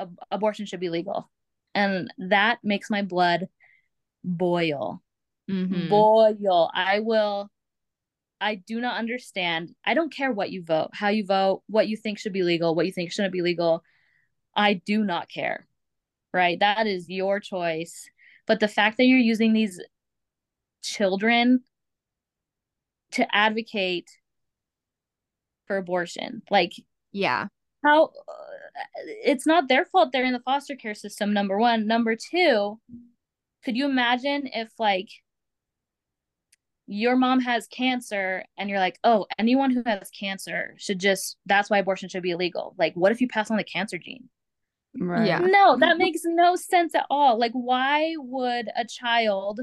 [0.00, 1.30] ab- abortion should be legal.
[1.76, 3.48] And that makes my blood
[4.24, 5.00] boil
[5.48, 5.88] Mhm.
[5.88, 6.70] boil.
[6.74, 7.50] I will.
[8.40, 9.74] I do not understand.
[9.84, 12.74] I don't care what you vote, how you vote, what you think should be legal,
[12.74, 13.84] what you think shouldn't be legal.
[14.56, 15.68] I do not care.
[16.32, 16.58] Right?
[16.58, 18.08] That is your choice.
[18.46, 19.80] But the fact that you're using these
[20.82, 21.62] children
[23.12, 24.10] to advocate
[25.66, 26.72] for abortion, like
[27.12, 27.46] Yeah.
[27.84, 28.10] how
[29.24, 32.78] it's not their fault they're in the foster care system number one number two
[33.64, 35.08] could you imagine if like
[36.86, 41.70] your mom has cancer and you're like oh anyone who has cancer should just that's
[41.70, 44.28] why abortion should be illegal like what if you pass on the cancer gene
[44.96, 45.26] Right.
[45.26, 45.38] Yeah.
[45.38, 49.60] no that makes no sense at all like why would a child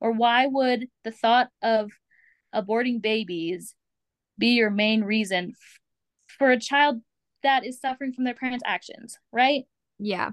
[0.00, 1.90] or why would the thought of
[2.54, 3.74] aborting babies
[4.38, 5.80] be your main reason f-
[6.38, 7.00] for a child
[7.42, 9.64] that is suffering from their parents actions right
[9.98, 10.30] Yeah.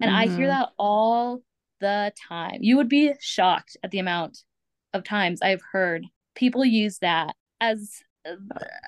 [0.00, 0.50] and i hear Mhm.
[0.50, 1.42] that all
[1.80, 4.44] the time you would be shocked at the amount
[4.92, 8.02] of times i've heard people use that as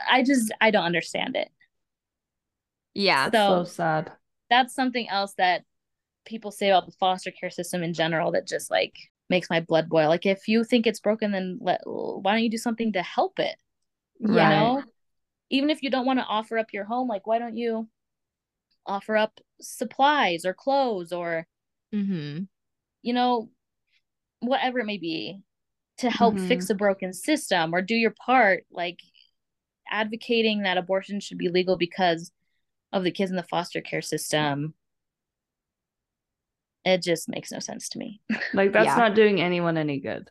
[0.09, 1.51] i just i don't understand it
[2.95, 3.31] Yeah.
[3.31, 4.13] So so sad.
[4.49, 5.65] that's something else that
[6.25, 8.95] people say about the foster care system in general that just like
[9.29, 10.09] makes my blood boil.
[10.09, 13.39] Like if you think it's broken, then let why don't you do something to help
[13.39, 13.57] it?
[14.21, 14.49] You Right.
[14.51, 14.83] know,
[15.51, 17.89] even if you don't want to offer up your home, like why don't you
[18.87, 21.47] offer up supplies or clothes or
[21.93, 22.45] Mm-hmm.
[23.03, 23.51] you know
[24.41, 25.41] whatever it may be
[25.99, 26.49] to help Mhm.
[26.49, 29.01] fix a broken system or do your part, like
[29.91, 32.33] advocating that abortion should be legal because
[32.93, 34.75] of the kids in the foster care system.
[36.85, 38.21] It just makes no sense to me.
[38.53, 38.97] Like that's Yeah.
[38.97, 40.29] not doing anyone any good.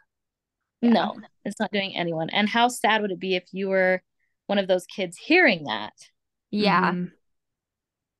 [0.81, 0.89] Yeah.
[0.89, 2.29] No, it's not doing anyone.
[2.29, 4.01] And how sad would it be if you were
[4.47, 5.93] one of those kids hearing that?
[6.51, 6.91] Yeah.
[6.91, 7.11] Mhm.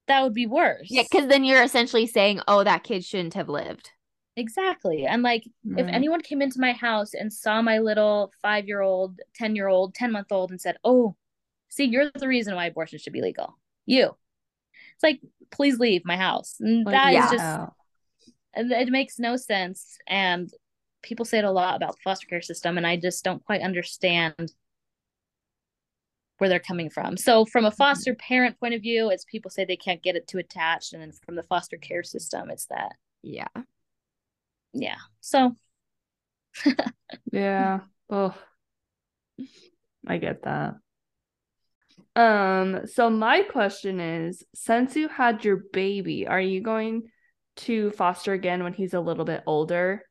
[0.08, 0.88] That would be worse.
[0.90, 3.92] Yeah, because then you're essentially saying, "Oh, that kid shouldn't have lived."
[4.36, 5.06] exactly.
[5.06, 5.44] And like,
[5.76, 9.68] if anyone came into my house and saw my little five year old, 10 year
[9.68, 11.16] old, 10 month old and said, Oh,
[11.68, 13.58] see, you're the reason why abortion should be legal.
[13.86, 14.16] You.
[14.96, 15.20] It's like,
[15.52, 16.56] please leave my house.
[16.60, 17.32] And Like, that is yeah.
[17.32, 17.72] just,
[18.54, 19.98] and it makes no sense.
[20.08, 20.50] And
[21.02, 23.62] people say it a lot about the foster care system, and I just don't quite
[23.62, 24.54] understand
[26.38, 27.18] where they're coming from.
[27.18, 30.28] So, from a foster parent point of view, it's people say they can't get it
[30.28, 30.94] too attached.
[30.94, 33.48] And then from the foster care system, it's that, Yeah.
[34.74, 34.98] yeah.
[35.20, 35.56] So,
[37.32, 37.82] Yeah.
[38.10, 38.36] Oh.
[40.08, 40.76] I get that.
[42.16, 47.10] Um, so my question is, since you had your baby, are you going
[47.58, 50.04] to foster again when he's a little bit older?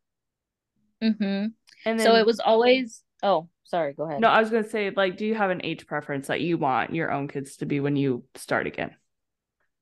[1.03, 1.53] Mhm.
[1.84, 3.94] And so it was always Oh, sorry.
[3.94, 4.20] Go ahead.
[4.20, 6.94] No, I was gonna say, like, do you have an age preference that you want
[6.94, 8.94] your own kids to be when you start again?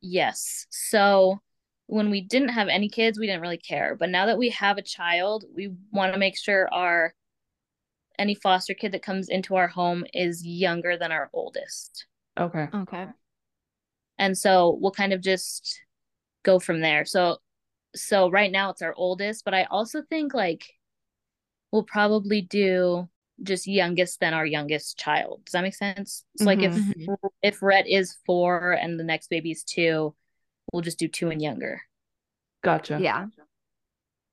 [0.01, 0.67] Yes.
[0.71, 1.41] So
[1.87, 3.95] when we didn't have any kids, we didn't really care.
[3.95, 7.15] But now that we have a child, we want to make sure our
[8.19, 12.07] any foster kid that comes into our home is younger than our oldest.
[12.39, 12.69] Okay.
[12.75, 13.07] Okay.
[14.19, 15.83] And so we'll kind of just
[16.43, 17.05] go from there.
[17.05, 17.39] So
[17.95, 20.76] so right now it's our oldest, but I also think like
[21.73, 23.09] we'll probably do
[23.43, 25.45] just youngest than our youngest child.
[25.45, 26.25] Does that make sense?
[26.37, 27.17] So like if Mhm.
[27.43, 30.15] if Rhett is four and the next baby is two,
[30.73, 31.83] we'll just do two and younger
[32.63, 32.99] Gotcha.
[33.01, 33.27] Yeah.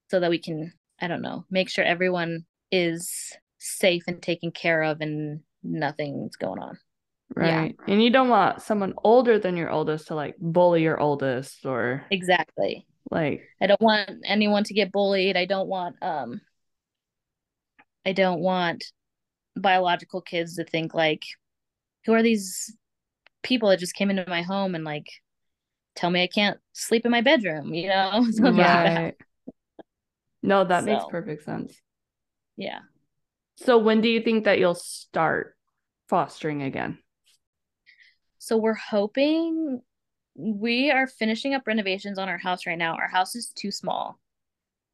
[0.09, 4.83] so that we can, I don't know, make sure everyone is safe and taken care
[4.83, 6.77] of and nothing's going on.
[7.35, 7.59] Yeah.
[7.61, 7.75] Right.
[7.87, 12.05] And you don't want someone older than your oldest to like bully your oldest or
[12.11, 12.85] Exactly.
[13.11, 15.35] like I don't want anyone to get bullied.
[15.35, 16.41] I don't want um
[18.05, 18.85] I don't want
[19.55, 21.23] biological kids to think like
[22.05, 22.75] who are these
[23.43, 25.07] people that just came into my home and like
[25.95, 28.25] tell me I can't sleep in my bedroom, you know?
[28.31, 29.01] Something like that.
[29.01, 29.15] right.
[30.41, 31.73] No, that makes perfect sense.
[32.57, 32.79] Yeah.
[33.57, 35.55] So when do you think that you'll start
[36.09, 36.97] fostering again?
[38.39, 39.81] So we're hoping
[40.35, 42.95] we are finishing up renovations on our house right now.
[42.95, 44.19] Our house is too small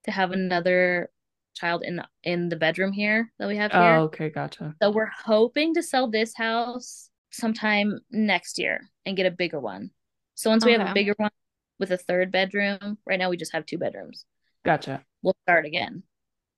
[0.04, 1.10] to have another
[1.56, 3.82] child in in the bedroom here that we have here.
[3.82, 4.76] Oh, okay, gotcha.
[4.82, 9.92] So we're hoping to sell this house sometime next year and get a bigger one.
[10.36, 11.32] So once we have a bigger one
[11.80, 14.26] with a third bedroom, right now we just have two bedrooms.
[14.64, 15.04] Gotcha.
[15.22, 16.04] We'll start again.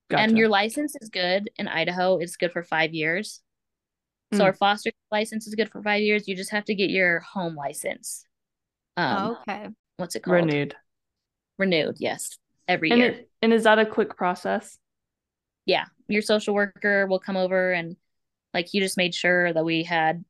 [0.10, 0.24] Gotcha.
[0.24, 2.18] And your license is good in Idaho.
[2.18, 3.42] It's good for five years.
[4.34, 4.46] So Mm.
[4.46, 6.28] our foster license is good for five years.
[6.28, 8.26] You just have to get your home license.
[8.98, 9.68] Um, okay.
[9.98, 10.36] what's it called?
[10.36, 10.76] renewed.
[11.58, 12.38] Renewed, yes,
[12.68, 13.12] every And year.
[13.12, 14.78] it, and is that a quick process?
[15.66, 17.96] Yeah, your social worker will come over and
[18.54, 20.24] like you just made sure that we had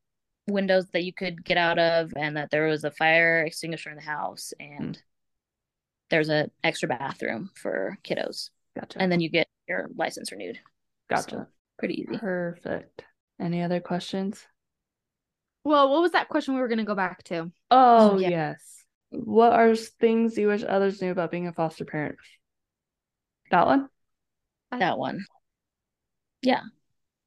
[0.48, 3.96] windows that you could get out of and that there was a fire extinguisher in
[3.96, 5.02] the house and hmm.
[6.10, 8.50] there's an extra bathroom for kiddos.
[8.78, 9.02] Gotcha.
[9.02, 10.60] And then you get your license renewed.
[11.10, 11.30] gotcha.
[11.30, 11.46] So,
[11.80, 12.18] pretty easy.
[12.18, 13.04] Perfect.
[13.40, 14.46] Any other questions?
[15.64, 17.52] Well, what was that question we were going to go back to?
[17.70, 18.30] Oh, yeah.
[18.30, 18.86] yes.
[19.10, 22.18] What are things you wish others knew about being a foster parent?
[23.52, 23.90] That one?
[24.80, 25.26] That one.
[26.42, 26.62] Yeah.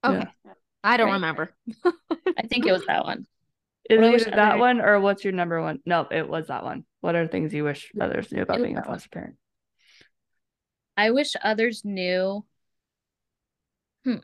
[0.03, 0.27] Okay.
[0.45, 0.53] Yeah.
[0.83, 1.13] I don't Right.
[1.13, 1.55] remember.
[2.37, 3.27] I think it was that one.
[3.89, 5.79] Is What it wish either that other- one or what's your number one?
[5.85, 6.85] No, it was that one.
[7.01, 9.35] What are things you wish others knew about It being a foster parent?
[10.97, 12.43] I wish others knew
[14.03, 14.15] hmm,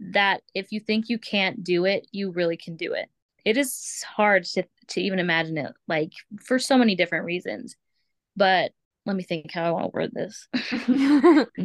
[0.00, 3.10] that if you think you can't do it, you really can do it.
[3.44, 7.76] It is hard to to even imagine it, like for so many different reasons.
[8.36, 8.72] But
[9.08, 10.48] let me think how I want to word this.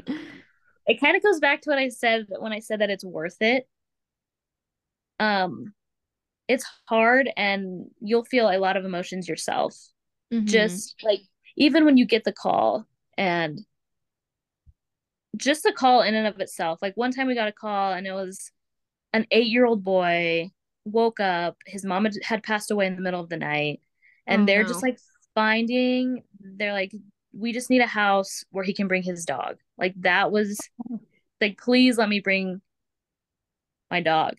[0.88, 3.38] it kind of goes back to what I said when I said that it's worth
[3.42, 3.68] it.
[5.20, 5.74] Um,
[6.48, 9.76] it's hard, and you'll feel a lot of emotions yourself
[10.32, 10.46] Mhm.
[10.48, 11.22] just like
[11.58, 12.86] even when you get the call
[13.18, 13.62] and
[15.38, 18.06] just the call in and of itself like one time we got a call and
[18.06, 18.52] it was
[19.14, 20.50] an eight year old boy
[20.86, 23.80] woke up his mom had, passed away in the middle of the night
[24.28, 25.00] and Oh, they're just like
[25.36, 26.94] finding they're like
[27.34, 29.58] we just need a house where he can bring his dog.
[29.78, 30.58] Like that was
[31.42, 32.62] like please let me bring
[33.92, 34.36] my dog.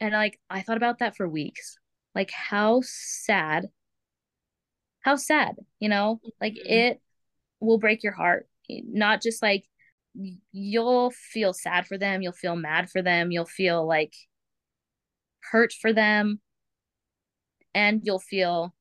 [0.00, 1.78] And like i thought about that for weeks.
[2.14, 3.66] Like how sad
[5.00, 6.20] how sad you know?
[6.40, 6.70] Like Mhm.
[6.70, 7.02] it
[7.60, 8.48] will break your heart.
[8.68, 9.64] Not just like
[10.52, 14.14] you'll feel sad for them you'll feel mad for them you'll feel like
[15.50, 16.40] hurt for them
[17.74, 18.74] and you'll feel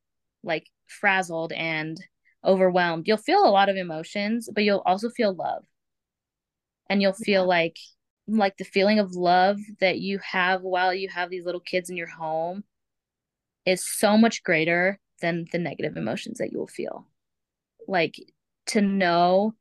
[0.43, 1.97] like frazzled and
[2.45, 5.65] overwhelmed you'll feel a lot of emotions but you'll also feel love
[6.89, 7.47] and you'll feel Yeah.
[7.47, 7.77] like
[8.27, 11.97] like the feeling of love that you have while you have these little kids in
[11.97, 12.63] your home
[13.65, 17.07] is so much greater than the negative emotions that you will feel
[17.87, 18.15] like
[18.67, 19.55] to know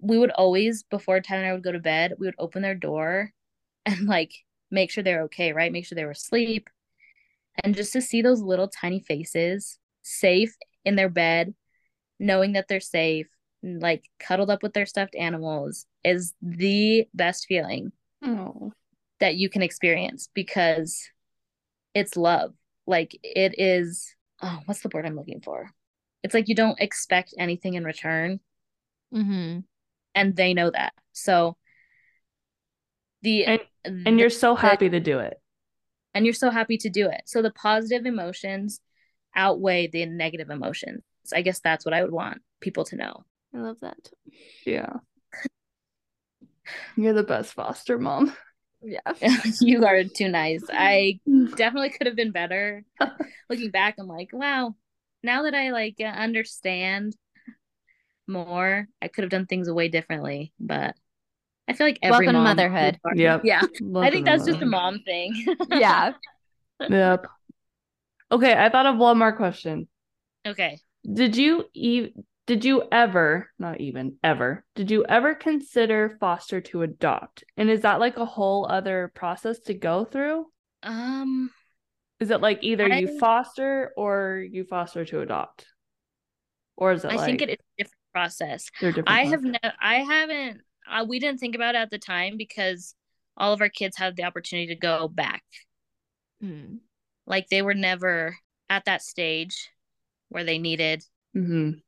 [0.00, 2.74] we would always before Ted and I would go to bed, we would open their
[2.74, 3.32] door
[3.86, 4.32] and like
[4.70, 5.72] make sure they're okay, right?
[5.72, 6.68] Make sure they were asleep.
[7.62, 10.54] And just to see those little tiny faces safe
[10.84, 11.54] in their bed,
[12.22, 13.26] knowing that they're safe,
[13.62, 17.92] like cuddled up with their stuffed animals is the best feeling
[18.22, 18.72] Oh.
[19.20, 21.10] that you can experience because
[21.94, 22.54] it's love.
[22.86, 25.70] Like it is oh, what's the word I'm looking for?
[26.22, 28.40] It's like you don't expect anything in return
[29.12, 29.60] Mm-hmm.
[30.14, 30.92] and they know that.
[31.12, 31.56] So
[33.22, 35.34] the And and you're so happy to do it.
[36.14, 37.22] and you're so happy to do it.
[37.26, 38.80] So the positive emotions
[39.34, 41.02] outweigh the negative emotions.
[41.34, 43.24] I guess that's what I would want people to know.
[43.54, 44.10] I love that.
[44.64, 44.94] Yeah.
[46.96, 48.34] You're the best foster mom.
[48.82, 49.00] Yeah.
[49.60, 50.62] you are too nice.
[50.70, 51.20] I
[51.56, 52.84] definitely could have been better.
[53.48, 54.74] Looking back, I'm like, wow.
[55.22, 57.14] Now that I like uh, understand
[58.26, 60.52] more, I could have done things way differently.
[60.58, 60.96] But
[61.68, 62.98] I feel like every Welcome to mom motherhood.
[63.14, 63.42] Yep.
[63.44, 63.62] Yeah,
[63.96, 65.46] I think that's just a mom thing.
[65.68, 66.14] Yeah.
[66.80, 67.26] Yep.
[68.32, 69.88] Okay, I thought of one more question.
[70.46, 70.80] okay.
[71.10, 72.12] Did you e-
[72.46, 77.44] did you ever, not even ever, did you ever consider foster to adopt?
[77.56, 80.46] And is that like a whole other process to go through?
[80.82, 81.50] Um.
[82.20, 85.66] Is it like either you foster or you foster to adopt?
[86.76, 88.70] Or is it I like think it is a different process.
[88.80, 89.08] different?
[89.08, 89.58] I have processes?
[89.62, 90.60] no, I haven't.
[90.88, 92.94] Uh, we didn't think about it at the time because
[93.36, 95.42] all of our kids had the opportunity to go back.
[96.42, 96.78] Mm.
[97.26, 98.36] Like they were never
[98.68, 99.70] at that stage
[100.32, 101.04] where they needed
[101.36, 101.82] Mhm.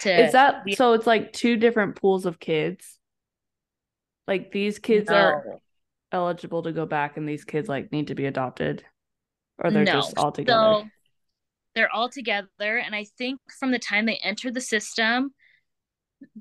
[0.00, 0.24] to.
[0.26, 0.92] Is that we- so?
[0.92, 2.98] It's like two different pools of kids.
[4.26, 5.58] Like these kids are
[6.12, 8.84] eligible to go back, and these kids like need to be adopted,
[9.58, 9.92] or they're No.
[9.92, 10.82] just all together.
[10.84, 10.90] So
[11.74, 15.34] they're all together, and I think from the time they enter the system,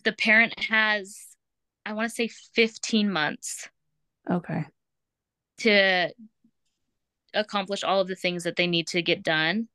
[0.03, 1.35] the parent has,
[1.85, 3.69] I want to say, fifteen months
[4.29, 4.65] Okay.
[5.59, 6.13] to
[7.33, 9.69] accomplish all of the things that they need to get done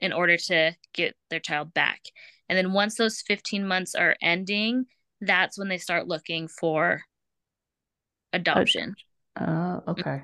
[0.00, 2.00] in order to get their child back.
[2.48, 4.86] And then once those 15 months are ending,
[5.20, 7.02] that's when they start looking for
[8.32, 8.96] adoption.
[9.36, 10.22] Uh, okay.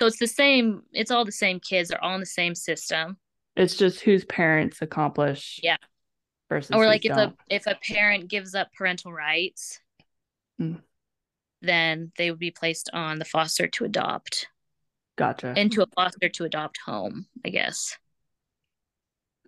[0.00, 3.16] So it's the same, it's all the same kids, they're all in the same system.
[3.56, 5.60] It's just whose parents accomplish.
[5.62, 5.76] Yeah.
[6.48, 7.36] Versus or like if a don't.
[7.48, 9.80] if a parent gives up parental rights,
[10.58, 10.74] Hmm.
[11.62, 14.48] then they would be placed on the foster to adopt
[15.16, 15.54] Gotcha.
[15.56, 17.96] into a foster to adopt home, I guess.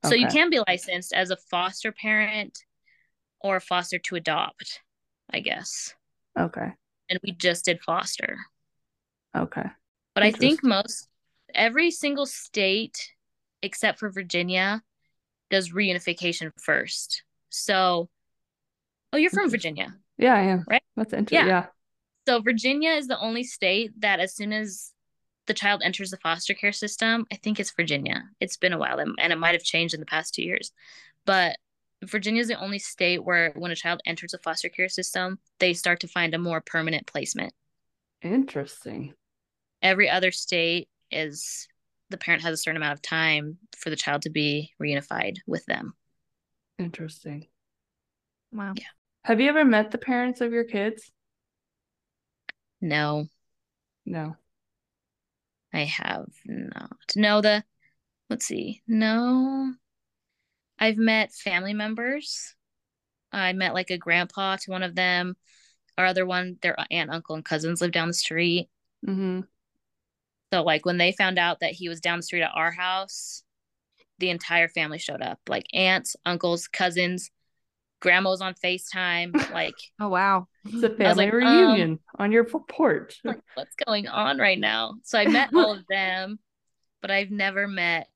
[0.05, 2.64] So you can be licensed as a foster parent
[3.40, 4.82] or a foster to adopt,
[5.32, 5.94] I guess.
[6.38, 6.72] Okay.
[7.11, 8.36] And we just did foster.
[9.36, 9.64] Okay.
[10.14, 11.09] But I think most
[11.55, 13.12] every single state
[13.62, 14.82] except for Virginia
[15.51, 17.22] does reunification first.
[17.49, 18.09] So
[19.12, 19.94] Oh, you're from Virginia.
[20.18, 20.64] Yeah, I am.
[20.68, 20.82] Right?
[20.97, 21.49] That's interesting.
[21.49, 21.62] Yeah.
[21.62, 21.66] Yeah.
[22.28, 24.92] So Virginia is the only state that as soon as
[25.47, 28.24] the child enters the foster care system, I think it's Virginia.
[28.40, 30.72] It's been a while and and it might have changed in the past 2 years.
[31.24, 31.57] But
[32.05, 35.72] Virginia is the only state where when a child enters a foster care system, they
[35.72, 37.53] start to find a more permanent placement.
[38.22, 39.14] Interesting.
[39.82, 41.68] Every other state is
[42.11, 45.64] the parent has a certain amount of time for the child to be reunified with
[45.66, 45.94] them.
[46.78, 47.49] Interesting.
[48.53, 48.74] Wow.
[48.76, 48.84] Yeah.
[49.24, 51.11] Have you ever met the parents of your kids?
[52.80, 53.26] No,
[54.07, 54.36] No.
[55.77, 56.97] I have not.
[57.16, 57.62] No, the
[58.31, 58.81] let's see.
[58.89, 59.74] No.
[60.79, 62.55] I've met family members.
[63.31, 65.37] I met like a grandpa to one of them.
[65.99, 68.70] Our other one, their aunt, uncle, and cousins live down the street.
[69.07, 69.41] Mm-hmm.
[70.51, 73.43] So like when they found out that he was down the street at our house,
[74.18, 75.41] the entire family showed up.
[75.47, 77.31] Like aunts, uncles, cousins,
[78.01, 79.34] grandma was on FaceTime.
[79.53, 80.47] Like, Oh wow.
[80.64, 83.20] It's a family like, um, reunion on your f- porch.
[83.24, 84.94] like, what's going on right now?
[85.05, 86.38] So I met all of them,
[87.03, 88.09] but I've never met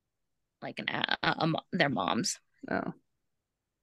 [0.61, 2.39] like an a, a, a their moms.
[2.69, 2.93] Oh,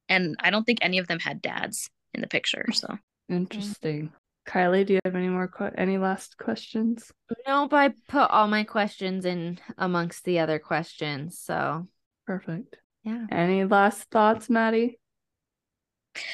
[0.07, 2.65] and I don't think any of them had dads in the picture.
[2.73, 2.97] So
[3.27, 4.11] interesting.
[4.47, 7.11] Kylie, do you have any more que- any last questions?
[7.45, 11.39] Nope, I put all my questions in amongst the other questions.
[11.39, 11.87] So
[12.25, 12.77] Perfect.
[13.03, 13.25] yeah.
[13.31, 14.97] Any last thoughts, Maddie?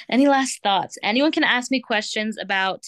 [0.09, 0.97] Any last thoughts?
[1.03, 2.83] Anyone can ask me questions about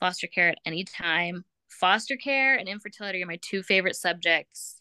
[0.00, 1.44] foster care at any time.
[1.68, 4.80] Foster care and infertility are my two favorite subjects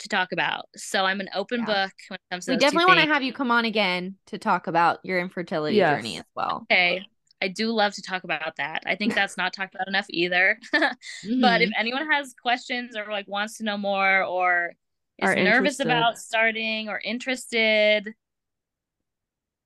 [0.00, 0.66] to talk about.
[0.76, 1.66] So I'm an open Yeah.
[1.66, 4.38] book when it comes to We definitely want to have you come on again to
[4.38, 5.96] talk about your infertility Yes.
[5.96, 6.66] journey as well.
[6.70, 7.04] Okay.
[7.40, 8.82] I do love to talk about that.
[8.86, 10.58] I think that's not talked about enough either.
[10.74, 11.40] Mm-hmm.
[11.40, 14.74] But if anyone has questions or like wants to know more or
[15.18, 15.86] is Are nervous interested.
[15.86, 18.14] about starting or interested,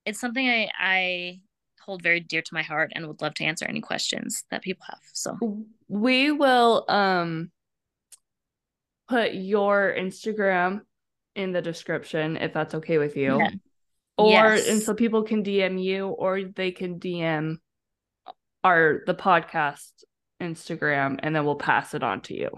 [0.04, 1.40] it's something I I
[1.80, 4.84] hold very dear to my heart and would love to answer any questions that people
[4.88, 5.00] have.
[5.12, 5.36] So
[5.88, 7.50] We will um
[9.08, 10.82] put your Instagram
[11.34, 13.38] in the description if that's okay with you.
[13.38, 13.50] Yeah.
[14.18, 14.68] Or Yes.
[14.68, 17.56] and so people can DM you or they can DM
[18.62, 19.90] our the podcast
[20.40, 22.50] Instagram and then we'll pass it on to you.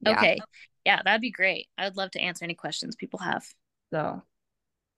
[0.00, 0.12] Yeah.
[0.12, 0.38] okay.
[0.86, 1.68] Yeah, that'd be great.
[1.78, 3.44] I would love to answer any questions people have.
[3.92, 4.22] So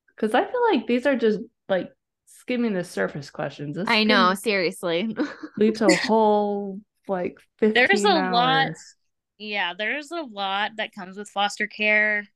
[0.09, 1.93] because I feel like these are just like
[2.27, 3.77] skimming the surface questions.
[3.77, 5.17] This I know, seriously.
[5.59, 8.67] lead to a whole like 15 There's a lot.
[8.69, 8.95] hours.
[9.39, 12.27] Yeah, there's a lot that comes with foster care,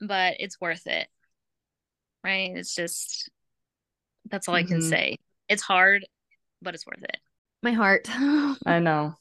[0.00, 1.08] but it's worth it.
[2.24, 2.52] Right?
[2.54, 3.30] It's just
[4.30, 4.82] that's all I can Mhm.
[4.90, 5.16] say.
[5.48, 6.06] It's hard.
[6.60, 7.18] but it's worth it.
[7.62, 8.08] My heart.
[8.66, 9.14] I know.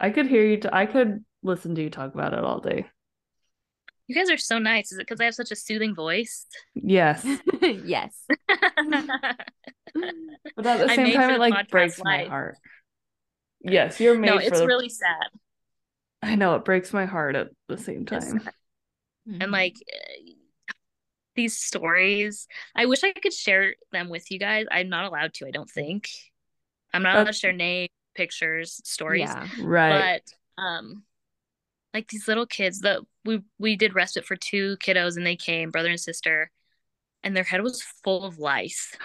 [0.00, 0.58] I could hear you.
[0.58, 2.86] T- I could listen to you talk about it all day.
[4.08, 4.90] You guys are so nice.
[4.90, 6.46] Is it because I have such a soothing voice?
[6.74, 7.24] Yes,
[7.62, 8.14] yes.
[8.48, 8.66] but
[10.66, 12.56] at the I'm same time, for it like podcast breaks my heart.
[13.60, 14.66] Yes, you're made no, for it's the.
[14.66, 15.26] really sad.
[16.22, 18.40] I know it breaks my heart at the same time.
[19.28, 19.42] Mm-hmm.
[19.42, 20.32] and like eh,
[21.34, 25.46] these stories i wish i could share them with you guys i'm not allowed to
[25.46, 26.08] i don't think
[26.94, 29.46] i'm not allowed to share name pictures stories yeah.
[29.62, 30.22] Right.
[30.56, 31.02] but um
[31.92, 35.70] like these little kids that we we did respite for two kiddos and they came
[35.70, 36.50] brother and sister
[37.22, 38.94] and their head was full of lice.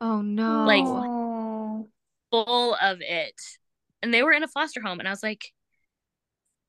[0.00, 0.64] Oh no.
[0.64, 1.88] Like-
[2.30, 3.34] full of it.
[4.00, 5.52] And they were in a foster home and i was like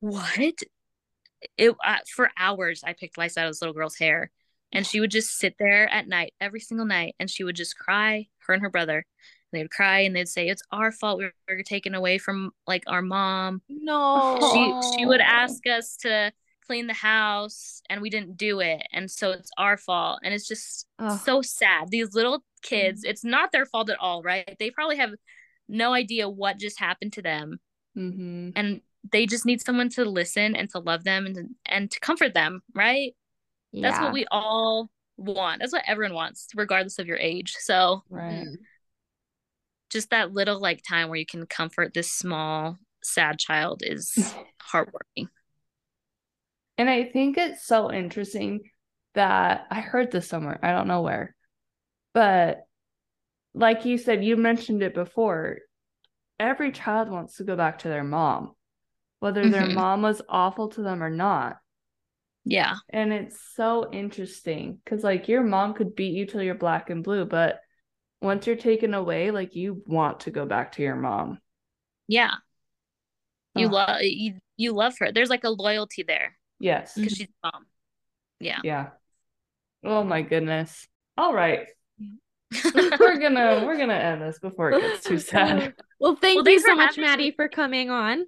[0.00, 0.58] what?
[1.56, 4.32] It uh, for hours i picked lice out of this little girl's hair
[4.72, 7.78] and she would just sit there at night every single night and she would just
[7.78, 8.96] cry her and her brother.
[8.98, 12.52] And they would cry and they'd say it's our fault we were taken away from
[12.66, 13.62] like our mom.
[13.68, 14.38] No.
[14.52, 16.32] she she would ask us to
[16.70, 18.80] clean the house and we didn't do it.
[18.92, 20.20] And so it's our fault.
[20.22, 21.18] And it's just Ugh.
[21.18, 21.88] so sad.
[21.90, 24.54] These little kids it's not their fault at all right?
[24.60, 25.10] They probably have
[25.68, 27.58] no idea what just happened to them.
[27.98, 28.50] Mm-hmm.
[28.54, 32.34] and they just need someone to listen and to love them and and to comfort
[32.34, 33.16] them right?
[33.72, 35.58] That's what we all want.
[35.58, 37.56] That's what everyone wants regardless of your age.
[37.58, 38.46] So Right.
[38.46, 38.54] Mm.
[39.90, 44.12] just that little like time where you can comfort this small sad child is
[44.72, 45.26] heartwarming
[46.80, 48.62] And I think it's so interesting
[49.12, 50.58] that I heard this somewhere.
[50.62, 51.36] I don't know where.
[52.14, 52.66] But
[53.52, 55.58] like you said, you mentioned it before.
[56.38, 58.56] Every child wants to go back to their mom,
[59.18, 59.74] whether their Mhm.
[59.74, 61.58] mom was awful to them or not.
[62.46, 66.88] yeah And it's so interesting because, like, your mom could beat you till you're black
[66.88, 67.60] and blue, but
[68.22, 71.40] once you're taken away, like, you want to go back to your mom.
[72.08, 72.36] yeah
[73.54, 76.94] you love you, you love her there's like a loyalty there Yes.
[76.94, 77.66] because she's mom
[78.38, 78.88] yeah Yeah.
[79.82, 80.86] Oh my goodness.
[81.16, 81.66] All right.
[82.74, 85.74] We're gonna we're gonna end this before it gets too sad.
[86.00, 87.30] Well, thank Well, you so much, Maddie, me.
[87.32, 88.24] for coming on.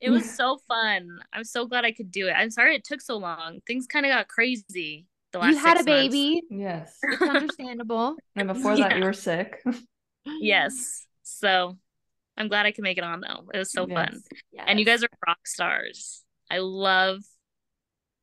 [0.00, 3.02] it was so fun i'm so glad i could do it i'm sorry it took
[3.02, 6.08] so long things kind of got crazy the last you had a six months.
[6.08, 6.42] baby.
[6.50, 6.98] Yes.
[7.02, 8.16] It's understandable.
[8.36, 8.96] And before that, Yeah.
[8.98, 9.62] you were sick.
[10.40, 11.76] yes so
[12.38, 14.20] i'm glad i could make it on though it was so fun
[14.52, 14.64] Yes.
[14.66, 17.18] and you guys are rock stars i love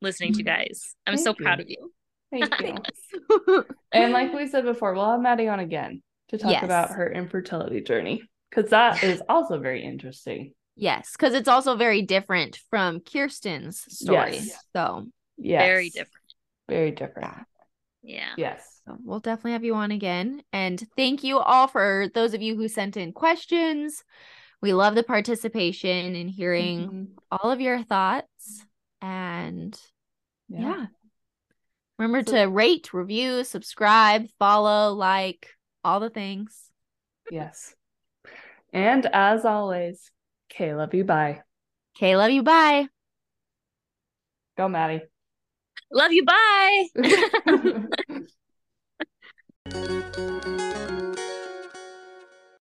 [0.00, 1.44] listening to you guys i'm so you.
[1.44, 1.92] proud of you
[2.30, 3.64] Thank you.
[3.92, 6.62] and like we said before, we'll have Maddie on again to talk Yes.
[6.62, 8.20] about her infertility journey
[8.50, 10.52] because that is also very interesting.
[10.76, 14.32] yes, because it's also very different from Kirsten's story.
[14.34, 14.58] Yes.
[14.76, 15.06] So,
[15.38, 15.62] Yes.
[15.62, 16.34] very different
[16.68, 17.32] Very different.
[18.02, 18.28] Yeah.
[18.36, 18.82] Yes.
[18.86, 20.42] so we'll definitely have you on again.
[20.52, 24.04] And thank you all for those of you who sent in questions.
[24.60, 27.06] We love the participation and hearing Mhm.
[27.30, 28.66] all of your thoughts.
[29.00, 29.80] And
[30.48, 30.60] yeah.
[30.60, 30.86] yeah.
[31.98, 35.48] Remember so- to rate, review, subscribe, follow, like,
[35.84, 36.70] all the things.
[37.30, 37.74] yes.
[38.72, 40.10] And as always,
[40.50, 41.04] K love you.
[41.04, 41.40] Bye.
[41.96, 42.42] K love you.
[42.42, 42.88] Bye.
[44.58, 45.02] Go, Maddie.
[45.90, 46.24] Love you.
[49.70, 50.44] Bye.